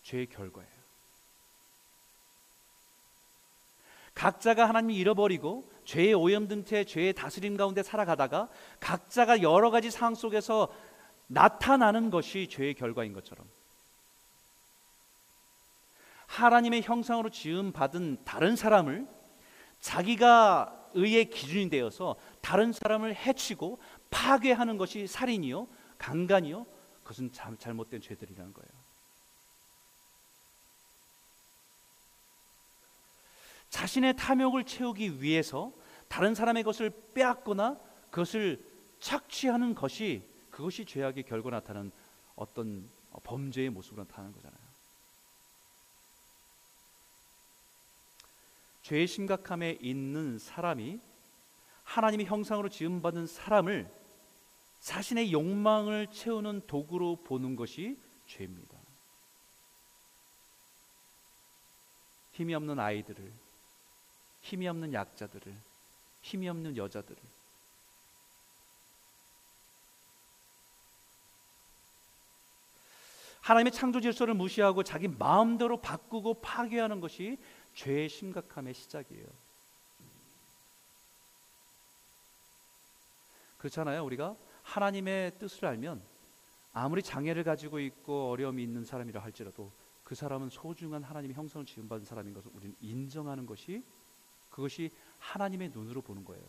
죄의 0.03 0.27
결과예요. 0.27 0.69
각자가 4.13 4.69
하나님을 4.69 4.93
잃어버리고 4.93 5.71
죄의 5.85 6.13
오염된 6.13 6.63
채 6.65 6.83
죄의 6.83 7.13
다스림 7.13 7.57
가운데 7.57 7.81
살아가다가 7.81 8.47
각자가 8.79 9.41
여러 9.41 9.71
가지 9.71 9.89
상황 9.89 10.13
속에서 10.13 10.71
나타나는 11.25 12.11
것이 12.11 12.47
죄의 12.47 12.75
결과인 12.75 13.11
것처럼 13.13 13.47
하나님의 16.27 16.83
형상으로 16.83 17.31
지음 17.31 17.71
받은 17.71 18.23
다른 18.23 18.55
사람을 18.55 19.14
자기가 19.85 20.89
의의 20.95 21.29
기준이 21.29 21.69
되어서 21.69 22.15
다른 22.41 22.73
사람을 22.73 23.15
해치고 23.15 23.77
파괴하는 24.09 24.77
것이 24.77 25.05
살인이요 25.05 25.67
강간이요? 25.99 26.65
그것은 27.03 27.31
잘못된 27.31 28.01
죄들이라는 28.01 28.51
거예요. 28.51 28.69
자신의 33.69 34.15
탐욕을 34.15 34.63
채우기 34.63 35.21
위해서 35.21 35.71
다른 36.07 36.33
사람의 36.33 36.63
것을 36.63 36.91
빼앗거나 37.13 37.77
그것을 38.09 38.65
착취하는 38.99 39.75
것이 39.75 40.23
그것이 40.49 40.85
죄악의 40.85 41.23
결과 41.23 41.51
나타나는 41.51 41.91
어떤 42.35 42.89
범죄의 43.23 43.69
모습으로 43.69 44.03
나타나는 44.05 44.33
거잖아요. 44.33 44.74
죄의 48.85 49.07
심각함에 49.07 49.79
있는 49.81 50.37
사람이 50.37 50.99
하나님의 51.85 52.27
형상으로 52.27 52.69
지음받은 52.69 53.25
사람을 53.25 53.91
자신의 54.79 55.31
욕망을 55.31 56.05
채우는 56.11 56.67
도구로 56.67 57.23
보는 57.23 57.55
것이 57.55 57.97
죄입니다. 58.27 58.77
힘이 62.33 62.53
없는 62.53 62.77
아이들을, 62.77 63.33
힘이 64.41 64.67
없는 64.67 64.93
약자들을, 64.93 65.55
힘이 66.21 66.47
없는 66.49 66.77
여자들을 66.77 67.17
하나님의 73.41 73.71
창조 73.71 73.99
질서를 73.99 74.35
무시하고 74.35 74.83
자기 74.83 75.07
마음대로 75.07 75.81
바꾸고 75.81 76.41
파괴하는 76.41 76.99
것이 76.99 77.39
죄의 77.75 78.09
심각함의 78.09 78.73
시작이에요. 78.73 79.25
그렇잖아요. 83.57 84.03
우리가 84.05 84.35
하나님의 84.63 85.37
뜻을 85.39 85.65
알면 85.65 86.01
아무리 86.73 87.01
장애를 87.01 87.43
가지고 87.43 87.79
있고 87.79 88.31
어려움이 88.31 88.61
있는 88.63 88.83
사람이라 88.83 89.21
할지라도 89.21 89.71
그 90.03 90.13
사람은 90.13 90.49
소중한 90.49 91.03
하나님의 91.03 91.35
형성을 91.35 91.65
지음받은 91.65 92.05
사람인 92.05 92.33
것을 92.33 92.51
우리는 92.53 92.75
인정하는 92.81 93.45
것이 93.45 93.83
그것이 94.49 94.91
하나님의 95.19 95.69
눈으로 95.69 96.01
보는 96.01 96.23
거예요. 96.23 96.43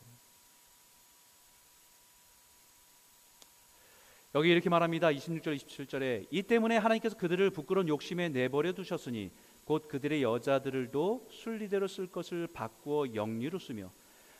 여기 4.35 4.51
이렇게 4.51 4.69
말합니다. 4.69 5.09
26절 5.09 5.57
27절에 5.57 6.27
이 6.31 6.43
때문에 6.43 6.77
하나님께서 6.77 7.17
그들을 7.17 7.49
부끄러운 7.51 7.89
욕심에 7.89 8.29
내버려 8.29 8.73
두셨으니 8.73 9.33
곧 9.67 9.89
그들의 9.89 10.23
여자들도 10.23 11.29
순리대로 11.29 11.89
쓸 11.89 12.07
것을 12.07 12.47
바꾸어 12.47 13.15
영리로 13.15 13.59
쓰며 13.59 13.91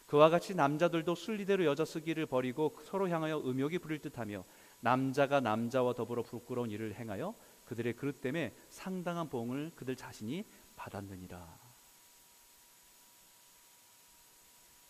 그와 0.07 0.31
같이 0.31 0.55
남자들도 0.55 1.17
순리대로 1.17 1.65
여자 1.65 1.85
쓰기를 1.85 2.27
버리고 2.27 2.79
서로 2.85 3.09
향하여 3.09 3.41
음욕이 3.41 3.79
부릴 3.79 3.99
듯하며 3.99 4.45
남자가 4.81 5.41
남자와 5.41 5.95
더불어 5.95 6.23
부끄러운 6.23 6.71
일을 6.71 6.95
행하여 6.95 7.35
그들의 7.65 7.95
그릇 7.97 8.21
때문에 8.21 8.55
상당한 8.71 9.29
보응을 9.29 9.73
그들 9.75 9.97
자신이 9.97 10.45
받았느니라. 10.77 11.59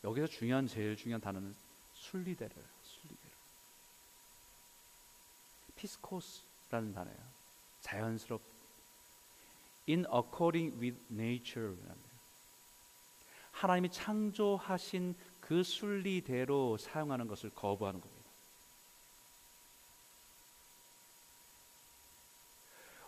여기서 0.05 0.27
중요한 0.27 0.67
제일 0.67 0.99
중요한 0.99 1.23
단어는 1.23 1.55
순리대를 1.95 2.55
피스코스라는 5.77 6.93
단어예요. 6.93 7.19
자연스럽 7.81 8.56
in 9.89 10.05
according 10.13 10.79
with 10.81 10.99
nature 11.11 11.77
하나님이 13.53 13.91
창조하신 13.91 15.15
그 15.41 15.63
순리대로 15.63 16.77
사용하는 16.77 17.27
것을 17.27 17.51
거부하는 17.51 18.01
겁니다. 18.01 18.27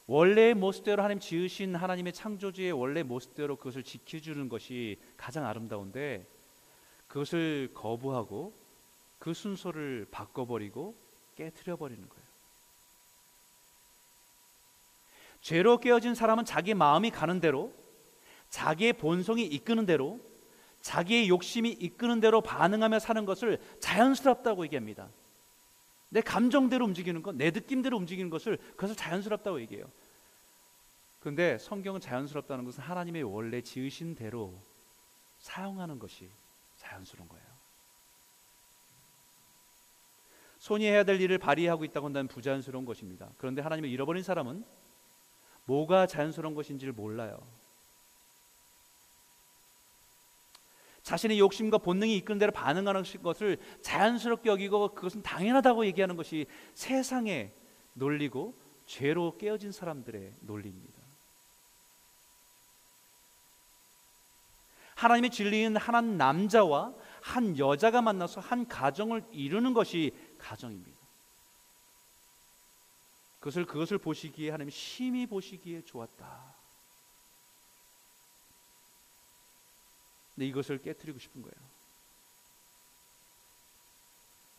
원래의 0.07 0.55
모습대로 0.55 1.03
하나님 1.03 1.21
지으신 1.21 1.75
하나님의 1.77 2.15
창조주의 2.15 2.73
원래 2.73 3.03
모습대로 3.03 3.57
그것을 3.57 3.83
지켜주는 3.83 4.49
것이 4.49 4.99
가장 5.19 5.45
아름다운데 5.45 6.27
그것을 7.09 7.73
거부하고 7.75 8.55
그 9.19 9.35
순서를 9.35 10.07
바꿔버리고 10.11 10.95
깨뜨려 11.37 11.77
버리는 11.77 12.09
거예요. 12.09 12.18
죄로 15.41 15.79
깨어진 15.79 16.15
사람은 16.15 16.45
자기 16.45 16.75
마음이 16.75 17.11
가는 17.11 17.41
대로 17.41 17.73
자기의 18.51 18.95
본성이 18.95 19.45
이끄는 19.45 19.87
대로 19.87 20.21
자기의 20.81 21.29
욕심이 21.29 21.71
이끄는 21.71 22.21
대로 22.21 22.41
반응하며 22.41 22.99
사는 22.99 23.25
것을 23.25 23.61
자연스럽다고 23.81 24.65
얘기합니다. 24.65 25.09
내 26.11 26.21
감정대로 26.21 26.85
움직이는 26.87 27.23
것, 27.23 27.35
내 27.35 27.51
느낌대로 27.51 27.97
움직이는 27.97 28.31
것을 28.31 28.57
그것을 28.57 28.97
자연스럽다고 28.97 29.61
얘기해요. 29.63 29.85
그런데 31.21 31.59
성경은 31.59 32.01
자연스럽다는 32.01 32.65
것은 32.65 32.83
하나님의 32.83 33.23
원래 33.25 33.61
지으신 33.61 34.15
대로 34.15 34.55
사용하는 35.41 35.99
것이 35.99 36.29
자연스러운 36.79 37.29
거예요. 37.29 37.45
손이 40.59 40.85
해야 40.87 41.05
될 41.05 41.21
일을 41.21 41.39
발휘하고 41.39 41.85
있다고 41.85 42.07
한다면 42.07 42.29
부자연스러운 42.29 42.85
것입니다. 42.85 43.29
그런데 43.39 43.63
하나님을 43.63 43.89
잃어버린 43.91 44.23
사람은 44.23 44.65
뭐가 45.69 46.07
자연스러운 46.07 46.55
것인지를 46.55 46.95
몰라요. 46.95 47.39
자신의 51.03 51.39
욕심과 51.39 51.79
본능이 51.79 52.17
이끄는 52.17 52.39
대로 52.39 52.53
반응하는 52.53 53.03
것을 53.23 53.59
자연스럽게 53.83 54.49
여기고 54.51 54.95
그것은 54.95 55.23
당연하다고 55.23 55.87
얘기하는 55.87 56.17
것이 56.17 56.47
세상의 56.75 57.53
논리고 57.95 58.55
죄로 58.87 59.37
깨어진 59.37 59.73
사람들의 59.73 60.33
논리입니다. 60.41 60.99
하나님의 64.95 65.31
진리인 65.31 65.77
한 65.77 66.17
남자와 66.17 66.95
한 67.21 67.59
여자가 67.59 68.03
만나서 68.03 68.41
한 68.41 68.67
가정을 68.67 69.23
이루는 69.33 69.75
것이 69.75 70.15
가정입니다. 70.39 70.98
그것을 73.49 73.65
그것을 73.65 73.97
보시기에 73.97 74.51
하나님 74.51 74.69
심히 74.71 75.27
보시기에 75.27 75.83
좋았다. 75.83 76.55
근데 80.35 80.47
이것을 80.47 80.77
깨뜨리고 80.79 81.19
싶은 81.19 81.41
거예요. 81.41 81.55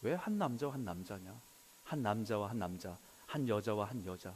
왜 0.02 0.16
한 0.16 0.40
남자와 0.40 0.74
한 0.74 0.86
남자냐? 0.86 1.40
한 1.84 2.02
남자와 2.02 2.50
한 2.50 2.58
남자, 2.58 2.98
한 3.28 3.48
여자와 3.48 3.86
한 3.86 4.04
여자. 4.08 4.34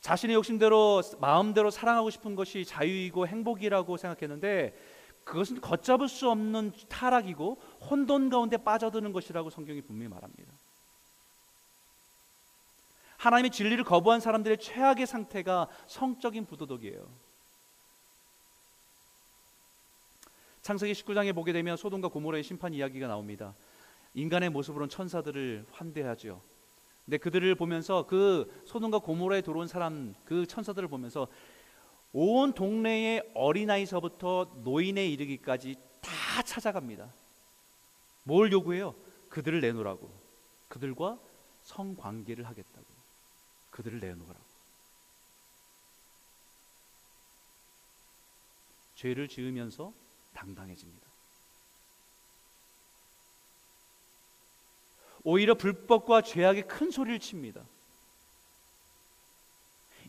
자신의 0.00 0.34
욕심대로 0.34 1.02
마음대로 1.20 1.70
사랑하고 1.70 2.10
싶은 2.10 2.34
것이 2.34 2.64
자유이고 2.64 3.28
행복이라고 3.28 3.96
생각했는데 3.96 4.74
그것은 5.30 5.60
걷잡을 5.60 6.08
수 6.08 6.28
없는 6.28 6.72
타락이고 6.88 7.54
혼돈 7.88 8.30
가운데 8.30 8.56
빠져드는 8.56 9.12
것이라고 9.12 9.48
성경이 9.48 9.80
분명히 9.80 10.08
말합니다. 10.08 10.52
하나님의 13.16 13.52
진리를 13.52 13.84
거부한 13.84 14.18
사람들의 14.18 14.58
최악의 14.58 15.06
상태가 15.06 15.68
성적인 15.86 16.46
부도덕이에요. 16.46 17.06
창세기 20.62 20.92
19장에 20.94 21.32
보게 21.32 21.52
되면 21.52 21.76
소돔과 21.76 22.08
고모라의 22.08 22.42
심판 22.42 22.74
이야기가 22.74 23.06
나옵니다. 23.06 23.54
인간의 24.14 24.50
모습으로는 24.50 24.88
천사들을 24.88 25.64
환대하죠. 25.70 26.42
근데 27.04 27.18
그들을 27.18 27.54
보면서 27.54 28.04
그 28.06 28.62
소돔과 28.66 28.98
고모라에 28.98 29.42
들어온 29.42 29.68
사람 29.68 30.12
그 30.24 30.44
천사들을 30.46 30.88
보면서 30.88 31.28
온 32.12 32.52
동네의 32.52 33.30
어린아이서부터 33.34 34.60
노인에 34.64 35.06
이르기까지 35.06 35.76
다 36.00 36.42
찾아갑니다. 36.42 37.12
뭘 38.24 38.50
요구해요? 38.52 38.94
그들을 39.28 39.60
내놓으라고. 39.60 40.10
그들과 40.68 41.18
성관계를 41.62 42.46
하겠다고. 42.46 42.86
그들을 43.70 44.00
내놓으라고. 44.00 44.50
죄를 48.96 49.28
지으면서 49.28 49.94
당당해집니다. 50.34 51.08
오히려 55.22 55.54
불법과 55.54 56.22
죄악에 56.22 56.62
큰 56.62 56.90
소리를 56.90 57.18
칩니다. 57.20 57.64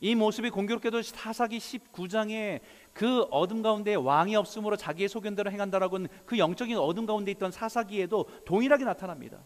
이 0.01 0.15
모습이 0.15 0.49
공교롭게도 0.49 1.03
사사기 1.03 1.59
19장에 1.59 2.59
그 2.91 3.21
어둠 3.29 3.61
가운데 3.61 3.93
왕이 3.93 4.35
없으므로 4.35 4.75
자기의 4.75 5.07
소견대로 5.07 5.51
행한다라고 5.51 5.97
하는 5.97 6.09
그 6.25 6.39
영적인 6.39 6.75
어둠 6.77 7.05
가운데 7.05 7.29
있던 7.31 7.51
사사기에도 7.51 8.25
동일하게 8.45 8.83
나타납니다. 8.83 9.39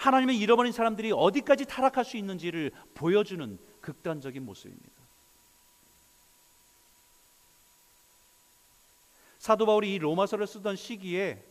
하나님의 0.00 0.38
잃어버린 0.38 0.72
사람들이 0.72 1.12
어디까지 1.12 1.66
타락할 1.66 2.04
수 2.04 2.16
있는지를 2.16 2.72
보여주는 2.94 3.58
극단적인 3.80 4.44
모습입니다. 4.44 4.90
사도 9.38 9.66
바울이 9.66 9.94
이 9.94 9.98
로마서를 9.98 10.46
쓰던 10.46 10.76
시기에 10.76 11.42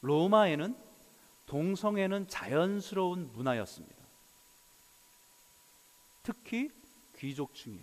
로마에는 0.00 0.76
동성애는 1.46 2.28
자연스러운 2.28 3.32
문화였습니다. 3.32 4.01
특히 6.22 6.70
귀족층에 7.18 7.78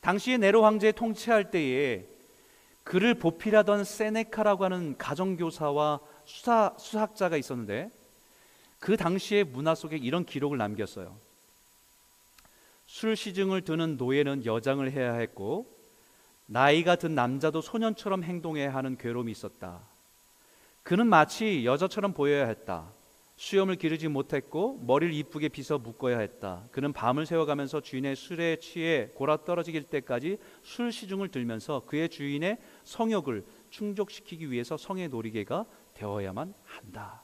당시에 0.00 0.36
네로 0.36 0.64
황제 0.64 0.90
통치할 0.90 1.50
때에 1.50 2.06
그를 2.82 3.14
보필하던 3.14 3.84
세네카라고 3.84 4.64
하는 4.64 4.98
가정교사와 4.98 6.00
수사, 6.24 6.74
수학자가 6.78 7.36
있었는데 7.36 7.90
그 8.80 8.96
당시의 8.96 9.44
문화 9.44 9.76
속에 9.76 9.96
이런 9.96 10.26
기록을 10.26 10.58
남겼어요. 10.58 11.16
술 12.86 13.14
시중을 13.14 13.62
드는 13.62 13.96
노예는 13.96 14.44
여장을 14.44 14.90
해야 14.90 15.14
했고 15.14 15.72
나이가 16.46 16.96
든 16.96 17.14
남자도 17.14 17.62
소년처럼 17.62 18.24
행동해야 18.24 18.74
하는 18.74 18.98
괴로움이 18.98 19.30
있었다. 19.30 19.80
그는 20.82 21.06
마치 21.06 21.64
여자처럼 21.64 22.12
보여야 22.12 22.46
했다. 22.46 22.90
수염을 23.36 23.76
기르지 23.76 24.08
못했고 24.08 24.78
머리를 24.86 25.12
이쁘게 25.14 25.48
빗어 25.48 25.78
묶어야 25.78 26.18
했다. 26.18 26.64
그는 26.70 26.92
밤을 26.92 27.26
새워가면서 27.26 27.80
주인의 27.80 28.14
술에 28.14 28.56
취해 28.56 29.08
골아 29.14 29.44
떨어질 29.44 29.82
때까지 29.84 30.38
술 30.62 30.92
시중을 30.92 31.28
들면서 31.28 31.80
그의 31.86 32.08
주인의 32.08 32.58
성욕을 32.84 33.44
충족시키기 33.70 34.50
위해서 34.50 34.76
성의 34.76 35.08
놀이개가 35.08 35.66
되어야만 35.94 36.54
한다. 36.64 37.22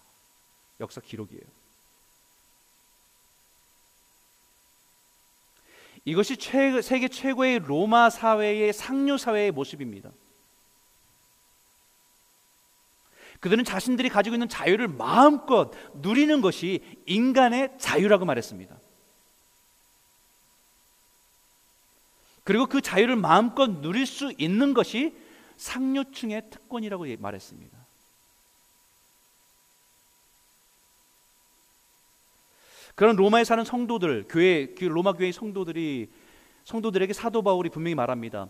역사 0.81 1.01
기록이에요. 1.01 1.43
이것이 6.05 6.37
최, 6.37 6.81
세계 6.81 7.09
최고의 7.09 7.59
로마 7.61 8.09
사회의 8.09 8.73
상류 8.73 9.19
사회의 9.19 9.51
모습입니다. 9.51 10.11
그들은 13.41 13.65
자신들이 13.65 14.09
가지고 14.09 14.35
있는 14.35 14.49
자유를 14.49 14.89
마음껏 14.89 15.71
누리는 15.95 16.41
것이 16.41 16.83
인간의 17.07 17.75
자유라고 17.79 18.25
말했습니다. 18.25 18.77
그리고 22.45 22.67
그 22.67 22.81
자유를 22.81 23.17
마음껏 23.17 23.67
누릴 23.69 24.07
수 24.07 24.33
있는 24.39 24.75
것이 24.75 25.15
상류층의 25.59 26.51
특권이라고 26.51 27.05
말했습니다. 27.19 27.79
그런 32.95 33.15
로마에 33.15 33.45
사는 33.45 33.65
성도들, 33.65 34.25
교회, 34.29 34.75
그 34.75 34.85
로마 34.85 35.13
교회의 35.13 35.33
성도들이 35.33 36.11
성도들에게 36.65 37.13
사도 37.13 37.43
바울이 37.43 37.71
분명히 37.71 37.95
말합니다. 37.95 38.49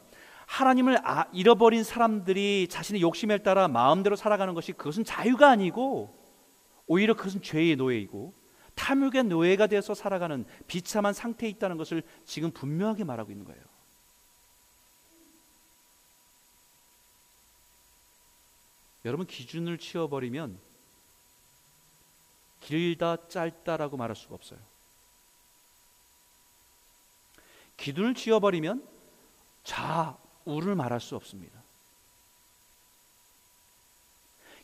하나님을 0.48 1.06
아, 1.06 1.26
잃어버린 1.34 1.84
사람들이 1.84 2.68
자신의 2.70 3.02
욕심에 3.02 3.38
따라 3.38 3.68
마음대로 3.68 4.16
살아가는 4.16 4.54
것이 4.54 4.72
그것은 4.72 5.04
자유가 5.04 5.50
아니고 5.50 6.14
오히려 6.86 7.14
그것은 7.14 7.42
죄의 7.42 7.76
노예이고 7.76 8.32
탐욕의 8.74 9.24
노예가 9.24 9.66
되어서 9.66 9.94
살아가는 9.94 10.46
비참한 10.66 11.12
상태에 11.12 11.50
있다는 11.50 11.76
것을 11.76 12.02
지금 12.24 12.50
분명하게 12.50 13.04
말하고 13.04 13.30
있는 13.30 13.44
거예요. 13.44 13.60
여러분 19.04 19.26
기준을 19.26 19.76
치워버리면 19.76 20.58
길다 22.60 23.28
짧다라고 23.28 23.98
말할 23.98 24.16
수가 24.16 24.34
없어요. 24.34 24.58
기준을 27.76 28.14
지어버리면 28.14 28.86
좌 29.62 30.16
우를 30.48 30.74
말할 30.74 31.00
수 31.00 31.14
없습니다. 31.16 31.62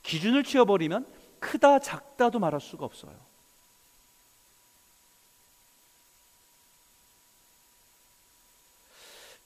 기준을 0.03 0.45
지어버리면 0.45 1.07
크다 1.41 1.79
작다도 1.79 2.39
말할 2.39 2.61
수가 2.61 2.85
없어요. 2.85 3.15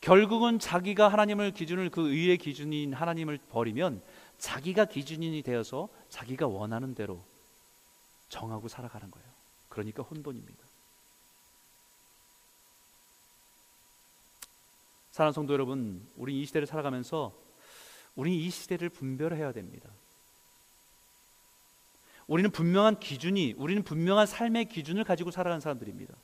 결국은 0.00 0.58
자기가 0.58 1.08
하나님을 1.08 1.52
기준을 1.52 1.90
그 1.90 2.10
의의 2.10 2.38
기준인 2.38 2.94
하나님을 2.94 3.38
버리면 3.50 4.00
자기가 4.38 4.84
기준인이 4.84 5.42
되어서 5.42 5.88
자기가 6.08 6.46
원하는 6.46 6.94
대로 6.94 7.20
정하고 8.28 8.68
살아가는 8.68 9.10
거예요. 9.10 9.28
그러니까 9.68 10.02
혼돈입니다. 10.04 10.67
사랑하는 15.18 15.32
성도 15.32 15.52
여러분, 15.52 16.06
우리 16.14 16.40
이 16.40 16.46
시대를 16.46 16.68
살아가면서 16.68 17.34
우리 18.14 18.38
이 18.38 18.50
시대를 18.50 18.88
분별해야 18.88 19.50
됩니다. 19.50 19.90
우리는 22.28 22.48
분명한 22.52 23.00
기준이, 23.00 23.54
우리는 23.58 23.82
분명한 23.82 24.26
삶의 24.28 24.66
기준을 24.66 25.02
가지고 25.02 25.32
살아가는 25.32 25.60
사람들입니다. 25.60 26.14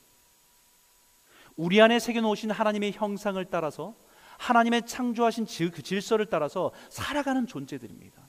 우리 1.57 1.83
안에 1.83 1.99
새겨놓으신 1.99 2.53
하나님의 2.53 2.93
형상을 2.93 3.45
따라서 3.47 3.97
하나님의 4.39 4.87
창조하신 4.87 5.47
그 5.73 5.83
질서를 5.83 6.27
따라서 6.27 6.71
살아가는 6.89 7.49
존재들입니다. 7.49 8.23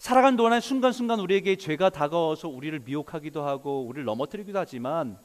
살아가는 0.00 0.36
동안에 0.36 0.58
순간순간 0.58 1.20
우리에게 1.20 1.54
죄가 1.54 1.90
다가와서 1.90 2.48
우리를 2.48 2.76
미혹하기도 2.80 3.46
하고 3.46 3.84
우리를 3.84 4.04
넘어뜨리기도 4.04 4.58
하지만 4.58 5.16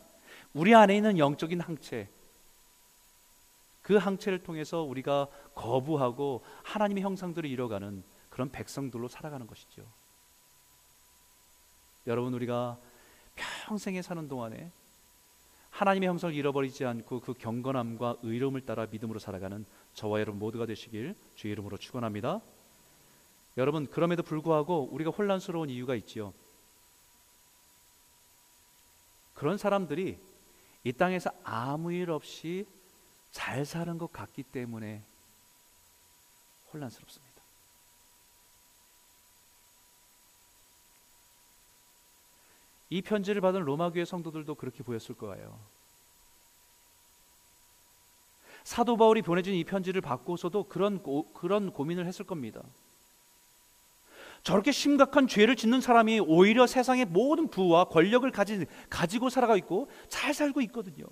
우리 0.53 0.75
안에 0.75 0.95
있는 0.95 1.17
영적인 1.17 1.61
항체 1.61 2.09
그 3.89 3.95
항체를 3.95 4.43
통해서 4.43 4.83
우리가 4.83 5.27
거부하고 5.55 6.43
하나님의 6.63 7.01
형상들을 7.01 7.49
이뤄가는 7.49 8.03
그런 8.29 8.51
백성들로 8.51 9.07
살아가는 9.07 9.47
것이죠. 9.47 9.83
여러분 12.05 12.35
우리가 12.35 12.77
평생에 13.65 14.03
사는 14.03 14.27
동안에 14.27 14.71
하나님의 15.71 16.07
형상을 16.07 16.35
잃어버리지 16.35 16.85
않고 16.85 17.21
그 17.21 17.33
경건함과 17.33 18.17
의로움을 18.21 18.61
따라 18.61 18.85
믿음으로 18.85 19.17
살아가는 19.17 19.65
저와 19.95 20.19
여러분 20.19 20.37
모두가 20.37 20.67
되시길 20.67 21.15
주의 21.33 21.51
이름으로 21.53 21.77
축원합니다. 21.77 22.41
여러분 23.57 23.87
그럼에도 23.87 24.21
불구하고 24.21 24.89
우리가 24.91 25.09
혼란스러운 25.09 25.71
이유가 25.71 25.95
있지요. 25.95 26.31
그런 29.33 29.57
사람들이 29.57 30.19
이 30.83 30.93
땅에서 30.93 31.31
아무 31.43 31.91
일 31.91 32.11
없이 32.11 32.67
잘 33.31 33.65
사는 33.65 33.97
것 33.97 34.11
같기 34.11 34.43
때문에 34.43 35.03
혼란스럽습니다. 36.73 37.29
이 42.89 43.01
편지를 43.01 43.41
받은 43.41 43.61
로마 43.61 43.91
교회 43.91 44.03
성도들도 44.03 44.55
그렇게 44.55 44.83
보였을 44.83 45.15
거예요. 45.15 45.59
사도 48.63 48.97
바울이 48.97 49.21
보내준 49.21 49.53
이 49.53 49.63
편지를 49.63 50.01
받고서도 50.01 50.65
그런 50.65 51.01
고, 51.01 51.31
그런 51.33 51.71
고민을 51.71 52.05
했을 52.05 52.25
겁니다. 52.25 52.61
저렇게 54.43 54.71
심각한 54.71 55.27
죄를 55.27 55.55
짓는 55.55 55.81
사람이 55.81 56.21
오히려 56.21 56.65
세상의 56.65 57.05
모든 57.05 57.49
부와 57.49 57.85
권력을 57.85 58.29
가지, 58.31 58.65
가지고 58.89 59.29
살아가 59.29 59.55
있고 59.57 59.89
잘 60.07 60.33
살고 60.33 60.61
있거든요. 60.61 61.05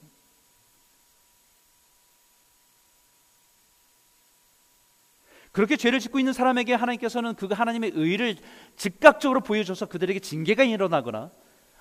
그렇게 5.57 5.75
죄를 5.75 5.99
짓고 5.99 6.19
있는 6.19 6.33
사람에게 6.33 6.75
하나님께서는 6.75 7.33
그 7.33 7.47
하나님의 7.47 7.93
의를 7.95 8.35
즉각적으로 8.75 9.41
보여줘서 9.41 9.87
그들에게 9.87 10.19
징계가 10.19 10.63
일어나거나 10.63 11.31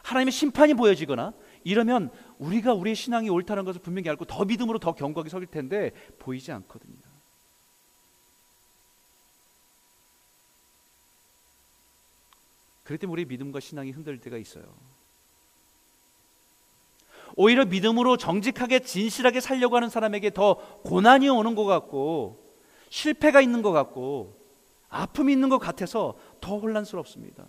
하나님의 0.03 0.33
심판이 0.33 0.73
보여지거나 0.73 1.35
이러면 1.63 2.11
우리가 2.39 2.73
우리의 2.73 2.97
신앙이 2.97 3.29
옳다는 3.29 3.67
것을 3.67 3.83
분명히 3.83 4.09
알고 4.09 4.25
더 4.25 4.47
믿음으로 4.47 4.79
더 4.79 4.95
견고하게 4.95 5.29
서길 5.29 5.49
텐데 5.49 5.91
보이지 6.19 6.53
않거든요. 6.53 6.97
그럴 12.83 12.97
때 12.97 13.07
우리 13.07 13.27
믿음과 13.27 13.61
신앙이 13.61 13.91
흔들릴 13.91 14.21
때가 14.23 14.39
있어요. 14.39 14.65
오히려 17.35 17.67
믿음으로 17.67 18.17
정직하게 18.17 18.79
진실하게 18.79 19.41
살려고 19.41 19.77
하는 19.77 19.91
사람에게 19.91 20.31
더 20.31 20.55
고난이 20.81 21.29
오는 21.29 21.55
것 21.55 21.67
같고 21.67 22.46
실패가 22.91 23.41
있는 23.41 23.63
것 23.63 23.73
같고 23.73 24.37
아픔이 24.89 25.33
있는 25.33 25.49
것 25.49 25.59
같아서 25.59 26.15
더 26.41 26.59
혼란스럽습니다. 26.59 27.45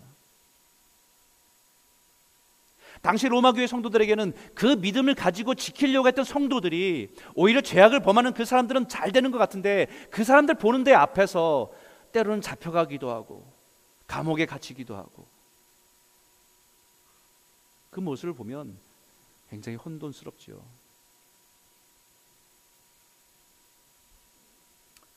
당시 3.00 3.28
로마 3.28 3.52
교회 3.52 3.66
성도들에게는 3.66 4.32
그 4.54 4.66
믿음을 4.66 5.14
가지고 5.14 5.54
지키려고 5.54 6.08
했던 6.08 6.24
성도들이 6.24 7.14
오히려 7.34 7.60
죄악을 7.60 8.00
범하는 8.00 8.32
그 8.34 8.44
사람들은 8.44 8.88
잘 8.88 9.12
되는 9.12 9.30
것 9.30 9.38
같은데 9.38 9.86
그 10.10 10.24
사람들 10.24 10.56
보는데 10.56 10.92
앞에서 10.94 11.70
때로는 12.12 12.40
잡혀가기도 12.40 13.10
하고 13.10 13.46
감옥에 14.06 14.46
갇히기도 14.46 14.96
하고 14.96 15.26
그 17.90 18.00
모습을 18.00 18.34
보면 18.34 18.76
굉장히 19.50 19.76
혼돈스럽지요. 19.76 20.77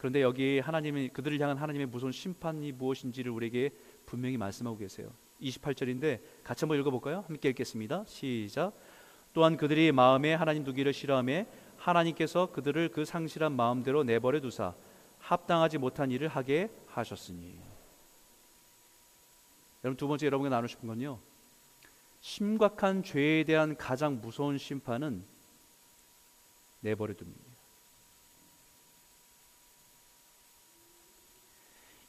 그런데 0.02 0.24
여기 0.24 0.58
하나님이 0.58 1.10
그들을 1.10 1.40
향한 1.40 1.58
하나님의 1.58 1.86
무서운 1.86 2.12
심판이 2.12 2.72
무엇인지를 2.72 3.32
우리에게 3.32 3.70
분명히 4.08 4.36
말씀하고 4.36 4.76
계세요. 4.76 5.12
28절인데 5.40 6.20
같이 6.44 6.66
한번 6.66 6.80
읽어볼까요? 6.80 7.24
함께 7.28 7.50
읽겠습니다. 7.50 8.06
시작. 8.08 8.74
또한 9.36 9.58
그들이 9.58 9.92
마음에 9.92 10.34
하나님 10.34 10.64
두기를 10.64 10.92
싫어함에 10.92 11.46
하나님께서 11.78 12.48
그들을 12.48 12.90
그 12.90 13.06
상실한 13.06 13.52
마음대로 13.52 14.04
내버려 14.04 14.42
두사 14.42 14.74
합당하지 15.20 15.78
못한 15.78 16.10
일을 16.10 16.30
하게 16.30 16.72
하셨으니 16.88 17.56
여러분 19.84 19.98
두 19.98 20.08
번째 20.08 20.26
여러분과 20.26 20.50
나누고 20.50 20.68
싶은 20.68 20.88
건요. 20.88 21.20
심각한 22.22 23.04
죄에 23.04 23.44
대한 23.44 23.78
가장 23.78 24.20
무서운 24.20 24.58
심판은 24.58 25.24
내버려 26.80 27.14
둡니다. 27.14 27.51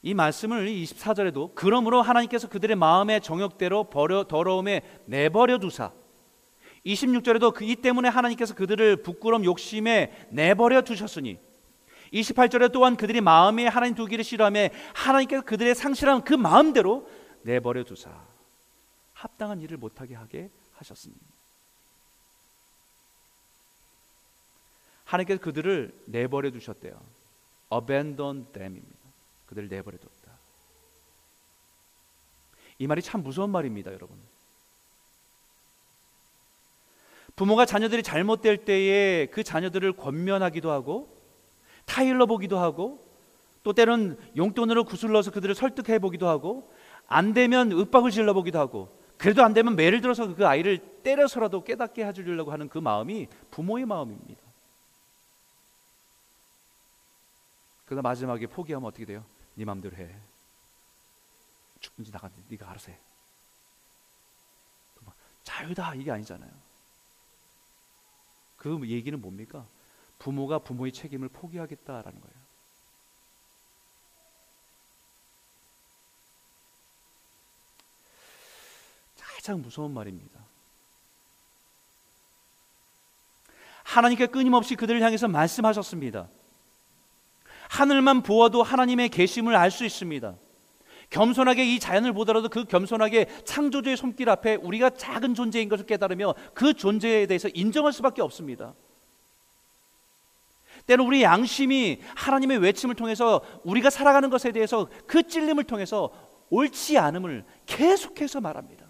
이 0.02 0.14
말씀을 0.14 0.66
24절에도 0.66 1.52
그러므로 1.54 2.02
하나님께서 2.02 2.48
그들의 2.48 2.74
마음의 2.76 3.20
정욕대로 3.20 3.84
버려 3.84 4.24
더러움에 4.24 4.82
내버려 5.06 5.58
두사 5.58 5.92
26절에도 6.84 7.54
그 7.54 7.64
이 7.64 7.76
때문에 7.76 8.08
하나님께서 8.08 8.54
그들을 8.54 8.96
부끄럼 9.02 9.44
욕심에 9.44 10.26
내버려 10.30 10.82
두셨으니 10.82 11.38
28절에 12.12 12.72
또한 12.72 12.96
그들이 12.96 13.20
마음에 13.20 13.66
하나님 13.68 13.94
두기를 13.94 14.24
싫어하며 14.24 14.68
하나님께서 14.92 15.42
그들의 15.44 15.74
상실한 15.74 16.22
그 16.24 16.34
마음대로 16.34 17.08
내버려 17.42 17.84
두사 17.84 18.10
합당한 19.14 19.60
일을 19.60 19.76
못하게 19.76 20.16
하게 20.16 20.50
하셨습니다. 20.74 21.24
하나님께서 25.04 25.40
그들을 25.40 25.94
내버려 26.06 26.50
두셨대요. 26.50 27.00
abandon 27.72 28.46
them입니다. 28.52 29.01
그들을 29.52 29.68
내버려 29.68 29.98
뒀다. 29.98 30.32
이 32.78 32.86
말이 32.86 33.02
참 33.02 33.22
무서운 33.22 33.50
말입니다, 33.50 33.92
여러분. 33.92 34.16
부모가 37.36 37.66
자녀들이 37.66 38.02
잘못될 38.02 38.64
때에 38.64 39.26
그 39.26 39.42
자녀들을 39.42 39.92
권면하기도 39.94 40.70
하고 40.70 41.14
타일러 41.84 42.26
보기도 42.26 42.58
하고 42.58 43.06
또 43.62 43.72
때론 43.72 44.18
용돈으로 44.36 44.84
구슬러서 44.84 45.30
그들을 45.30 45.54
설득해 45.54 45.98
보기도 45.98 46.28
하고 46.28 46.72
안 47.06 47.32
되면 47.34 47.72
윽박을 47.72 48.10
질러 48.10 48.32
보기도 48.32 48.58
하고 48.58 48.88
그래도 49.18 49.44
안 49.44 49.54
되면 49.54 49.76
매를 49.76 50.00
들어서 50.00 50.34
그 50.34 50.46
아이를 50.46 50.78
때려서라도 51.02 51.64
깨닫게 51.64 52.04
해주려고 52.04 52.52
하는 52.52 52.68
그 52.68 52.78
마음이 52.78 53.28
부모의 53.50 53.86
마음입니다. 53.86 54.40
그러다 57.84 58.02
마지막에 58.02 58.46
포기하면 58.46 58.88
어떻게 58.88 59.04
돼요? 59.04 59.24
네 59.54 59.64
마음대로 59.64 59.96
해. 59.96 60.14
죽든지 61.80 62.10
나가든지 62.10 62.46
네가 62.48 62.70
알아서 62.70 62.90
해. 62.90 62.98
자유다 65.44 65.94
이게 65.94 66.10
아니잖아요. 66.10 66.50
그 68.56 68.88
얘기는 68.88 69.20
뭡니까? 69.20 69.66
부모가 70.18 70.60
부모의 70.60 70.92
책임을 70.92 71.28
포기하겠다라는 71.28 72.20
거예요. 72.20 72.42
가장 79.18 79.60
무서운 79.60 79.92
말입니다. 79.92 80.40
하나님께 83.82 84.28
끊임없이 84.28 84.76
그들을 84.76 85.02
향해서 85.02 85.26
말씀하셨습니다. 85.26 86.28
하늘만 87.72 88.22
보아도 88.22 88.62
하나님의 88.62 89.08
계심을 89.08 89.56
알 89.56 89.70
수 89.70 89.86
있습니다. 89.86 90.34
겸손하게 91.08 91.64
이 91.64 91.78
자연을 91.78 92.12
보더라도 92.12 92.50
그 92.50 92.64
겸손하게 92.64 93.26
창조주의 93.46 93.96
손길 93.96 94.28
앞에 94.28 94.56
우리가 94.56 94.90
작은 94.90 95.34
존재인 95.34 95.70
것을 95.70 95.86
깨달으며 95.86 96.34
그 96.52 96.74
존재에 96.74 97.24
대해서 97.26 97.48
인정할 97.54 97.94
수밖에 97.94 98.20
없습니다. 98.20 98.74
때로 100.86 101.06
우리 101.06 101.22
양심이 101.22 102.00
하나님의 102.14 102.58
외침을 102.58 102.94
통해서 102.94 103.40
우리가 103.64 103.88
살아가는 103.88 104.28
것에 104.28 104.52
대해서 104.52 104.88
그 105.06 105.26
찔림을 105.26 105.64
통해서 105.64 106.12
옳지 106.50 106.98
않음을 106.98 107.44
계속해서 107.64 108.42
말합니다. 108.42 108.81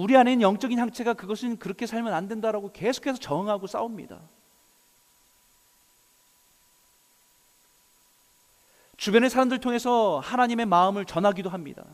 우리 0.00 0.16
안에 0.16 0.32
있는 0.32 0.42
영적인 0.42 0.78
향체가 0.78 1.12
그것은 1.12 1.58
그렇게 1.58 1.86
살면 1.86 2.14
안 2.14 2.26
된다라고 2.26 2.72
계속해서 2.72 3.18
저항하고 3.18 3.66
싸웁니다. 3.66 4.18
주변의 8.96 9.28
사람들 9.28 9.60
통해서 9.60 10.18
하나님의 10.20 10.64
마음을 10.64 11.04
전하기도 11.04 11.50
합니다. 11.50 11.84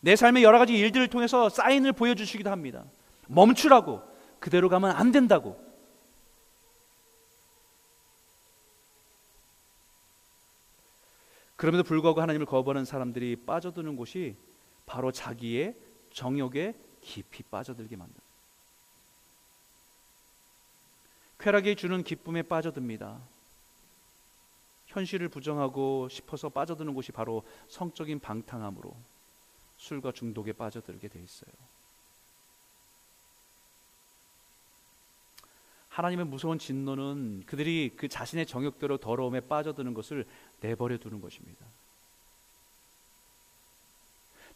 내 0.00 0.16
삶의 0.16 0.42
여러 0.42 0.58
가지 0.58 0.74
일들을 0.74 1.08
통해서 1.08 1.50
사인을 1.50 1.92
보여주시기도 1.92 2.50
합니다. 2.50 2.84
멈추라고 3.26 4.02
그대로 4.38 4.70
가면 4.70 4.92
안 4.92 5.12
된다고. 5.12 5.62
그럼에도 11.56 11.84
불구하고 11.84 12.22
하나님을 12.22 12.46
거부하는 12.46 12.86
사람들이 12.86 13.36
빠져드는 13.44 13.96
곳이 13.96 14.34
바로 14.90 15.12
자기의 15.12 15.76
정욕에 16.12 16.74
깊이 17.00 17.44
빠져들게 17.44 17.94
만듭니다. 17.94 18.24
쾌락이 21.38 21.76
주는 21.76 22.02
기쁨에 22.02 22.42
빠져듭니다. 22.42 23.20
현실을 24.88 25.28
부정하고 25.28 26.08
싶어서 26.08 26.48
빠져드는 26.48 26.92
곳이 26.94 27.12
바로 27.12 27.44
성적인 27.68 28.18
방탕함으로 28.18 28.96
술과 29.76 30.10
중독에 30.10 30.52
빠져들게 30.52 31.06
돼 31.06 31.20
있어요. 31.20 31.52
하나님의 35.88 36.26
무서운 36.26 36.58
진노는 36.58 37.44
그들이 37.46 37.92
그 37.96 38.08
자신의 38.08 38.44
정욕대로 38.44 38.98
더러움에 38.98 39.38
빠져드는 39.38 39.94
것을 39.94 40.26
내버려 40.60 40.98
두는 40.98 41.20
것입니다. 41.20 41.64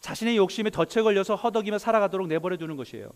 자신의 0.01 0.37
욕심에 0.37 0.69
덫에 0.69 1.01
걸려서 1.03 1.35
허덕이며 1.35 1.79
살아가도록 1.79 2.27
내버려 2.27 2.57
두는 2.57 2.75
것이에요. 2.75 3.09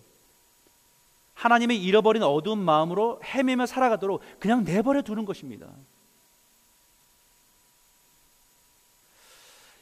하나님의 1.35 1.81
잃어버린 1.81 2.23
어두운 2.23 2.59
마음으로 2.59 3.21
헤매며 3.23 3.65
살아가도록 3.65 4.21
그냥 4.39 4.63
내버려 4.63 5.01
두는 5.01 5.25
것입니다. 5.25 5.71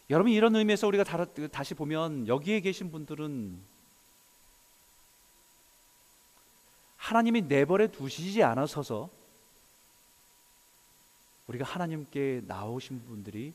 여러분 0.09 0.31
이런 0.31 0.55
의미에서 0.55 0.87
우리가 0.87 1.03
다 1.03 1.63
시 1.63 1.73
보면 1.73 2.27
여기에 2.27 2.61
계신 2.61 2.91
분들은 2.91 3.59
하나님이 6.97 7.41
내버려 7.43 7.87
두시지 7.87 8.43
않아서서 8.43 9.09
우리가 11.47 11.65
하나님께 11.65 12.43
나오신 12.45 13.05
분들이 13.05 13.53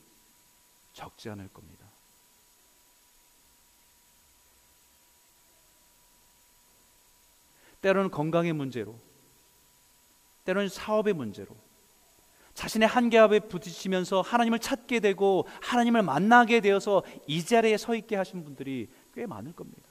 적지 0.93 1.29
않을 1.29 1.47
겁니다. 1.49 1.82
때로는 7.83 8.11
건강의 8.11 8.53
문제로, 8.53 8.97
때로는 10.45 10.69
사업의 10.69 11.13
문제로, 11.13 11.55
자신의 12.53 12.87
한계 12.87 13.17
앞에 13.17 13.41
부딪히면서 13.41 14.21
하나님을 14.21 14.59
찾게 14.59 15.01
되고 15.01 15.47
하나님을 15.61 16.01
만나게 16.01 16.61
되어서 16.61 17.03
이 17.27 17.43
자리에 17.43 17.77
서 17.77 17.93
있게 17.95 18.15
하신 18.15 18.45
분들이 18.45 18.89
꽤 19.13 19.25
많을 19.25 19.53
겁니다. 19.53 19.81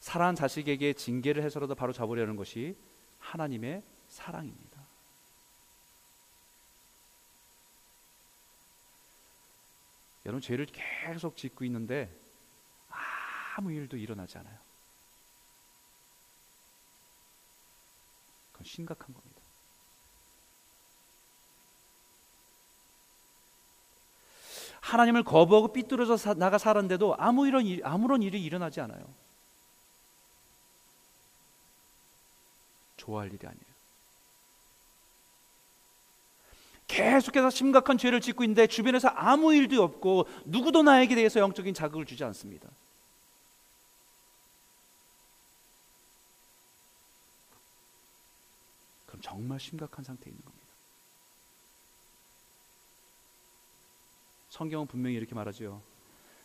사랑한 0.00 0.34
자식에게 0.34 0.92
징계를 0.92 1.42
해서라도 1.42 1.74
바로 1.74 1.92
잡으려는 1.92 2.36
것이 2.36 2.76
하나님의 3.20 3.82
사랑입니다. 4.08 4.82
여러분 10.26 10.42
죄를 10.42 10.66
계속 10.66 11.36
짓고 11.36 11.64
있는데 11.64 12.10
아무 13.58 13.72
일도 13.72 13.96
일어나지 13.96 14.38
않아요. 14.38 14.56
그건 18.52 18.64
심각한 18.64 19.12
겁니다. 19.12 19.40
하나님을 24.80 25.24
거부하고 25.24 25.72
삐뚤어져 25.72 26.16
사, 26.16 26.34
나가 26.34 26.56
살았는데도 26.56 27.16
아무 27.18 27.48
이런 27.48 27.66
일, 27.66 27.84
아무런 27.84 28.22
일이 28.22 28.40
일어나지 28.40 28.80
않아요. 28.80 29.12
좋아할 32.96 33.32
일이 33.32 33.44
아니에요. 33.44 33.68
계속해서 36.86 37.50
심각한 37.50 37.98
죄를 37.98 38.20
짓고 38.20 38.44
있는데 38.44 38.68
주변에서 38.68 39.08
아무 39.08 39.52
일도 39.52 39.82
없고 39.82 40.28
누구도 40.44 40.84
나에게 40.84 41.16
대해서 41.16 41.40
영적인 41.40 41.74
자극을 41.74 42.06
주지 42.06 42.22
않습니다. 42.22 42.70
그럼 49.18 49.20
정말 49.20 49.60
심각한 49.60 50.04
상태에 50.04 50.30
있는 50.30 50.44
겁니다. 50.44 50.66
성경은 54.50 54.86
분명히 54.86 55.16
이렇게 55.16 55.34
말하죠. 55.34 55.82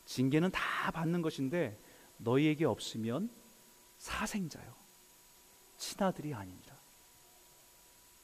징계는 0.05 0.51
다 0.51 0.91
받는 0.91 1.21
것인데 1.21 1.77
너희에게 2.17 2.65
없으면 2.65 3.29
사생자요. 3.99 4.73
친아들이 5.77 6.33
아니니라. 6.33 6.73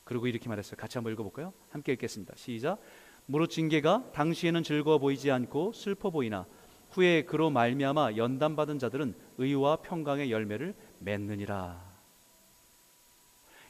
그리고 0.04 0.28
이렇게 0.28 0.50
말했어요. 0.50 0.76
같이 0.76 0.98
한번 0.98 1.14
읽어볼까요? 1.14 1.54
함께 1.70 1.94
읽겠습니다. 1.94 2.34
시작. 2.36 2.80
무릇 3.28 3.52
징계가 3.52 4.12
당시에는 4.12 4.64
즐거워 4.64 4.98
보이지 4.98 5.30
않고 5.32 5.74
슬퍼 5.74 6.10
보이나 6.10 6.46
후에 6.92 7.24
그로 7.24 7.52
말미암아 7.52 8.16
연단 8.18 8.56
받은 8.56 8.80
자들은 8.80 9.16
의와 9.38 9.78
평강의 9.78 10.32
열매를 10.32 10.76
맺느니라. 11.00 11.88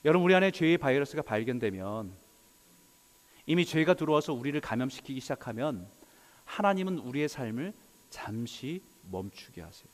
여러분 0.05 0.25
우리 0.25 0.33
안에 0.33 0.51
죄의 0.51 0.77
바이러스가 0.77 1.21
발견되면 1.21 2.13
이미 3.45 3.65
죄가 3.65 3.95
들어와서 3.95 4.33
우리를 4.33 4.59
감염시키기 4.61 5.19
시작하면 5.19 5.89
하나님은 6.45 6.99
우리의 6.99 7.27
삶을 7.27 7.73
잠시 8.09 8.81
멈추게 9.11 9.61
하세요. 9.61 9.89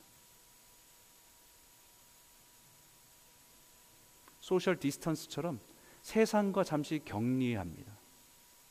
social 4.42 4.78
distance처럼 4.80 5.60
세상과 6.04 6.64
잠시 6.64 7.02
격리합니다. 7.04 7.92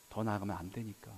더 0.09 0.23
나아가면 0.23 0.57
안 0.57 0.71
되니까. 0.71 1.11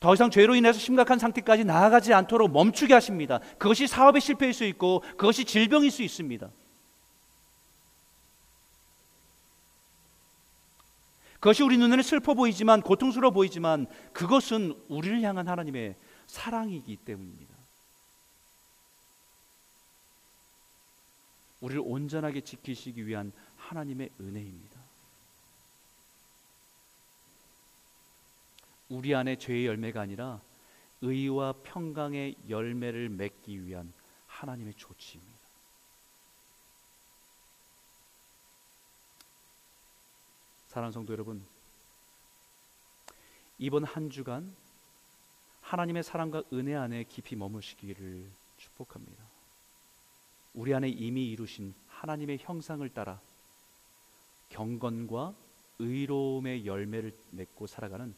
더 0.00 0.14
이상 0.14 0.30
죄로 0.30 0.54
인해서 0.54 0.78
심각한 0.78 1.18
상태까지 1.18 1.64
나아가지 1.64 2.14
않도록 2.14 2.50
멈추게 2.50 2.94
하십니다. 2.94 3.38
그것이 3.58 3.86
사업의 3.86 4.22
실패일 4.22 4.54
수 4.54 4.64
있고 4.64 5.00
그것이 5.00 5.44
질병일 5.44 5.90
수 5.90 6.02
있습니다. 6.02 6.50
그것이 11.34 11.62
우리 11.62 11.76
눈에는 11.76 12.02
슬퍼 12.02 12.34
보이지만 12.34 12.80
고통스러워 12.80 13.30
보이지만 13.30 13.86
그것은 14.12 14.74
우리를 14.88 15.22
향한 15.22 15.48
하나님의 15.48 15.96
사랑이기 16.26 16.96
때문입니다. 16.96 17.54
우리를 21.60 21.82
온전하게 21.84 22.40
지키시기 22.40 23.06
위한 23.06 23.32
하나님의 23.56 24.10
은혜입니다. 24.18 24.79
우리 28.90 29.14
안에 29.14 29.36
죄의 29.36 29.66
열매가 29.66 30.00
아니라 30.00 30.42
의와 31.00 31.54
평강의 31.62 32.36
열매를 32.48 33.08
맺기 33.08 33.64
위한 33.64 33.92
하나님의 34.26 34.74
조치입니다. 34.74 35.38
사랑하는 40.66 40.92
성도 40.92 41.12
여러분, 41.12 41.44
이번 43.58 43.84
한 43.84 44.10
주간 44.10 44.54
하나님의 45.62 46.02
사랑과 46.02 46.42
은혜 46.52 46.74
안에 46.74 47.04
깊이 47.04 47.36
머무시기를 47.36 48.28
축복합니다. 48.56 49.22
우리 50.52 50.74
안에 50.74 50.88
이미 50.88 51.30
이루신 51.30 51.74
하나님의 51.86 52.38
형상을 52.40 52.88
따라 52.88 53.20
경건과 54.48 55.32
의로움의 55.78 56.66
열매를 56.66 57.16
맺고 57.30 57.68
살아가는 57.68 58.14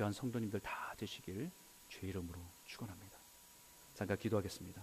귀한 0.00 0.14
성도님들 0.14 0.60
다 0.60 0.94
되시길 0.96 1.50
주의 1.90 2.08
이름으로 2.08 2.38
축원합니다. 2.64 3.18
잠깐 3.94 4.16
기도하겠습니다. 4.16 4.82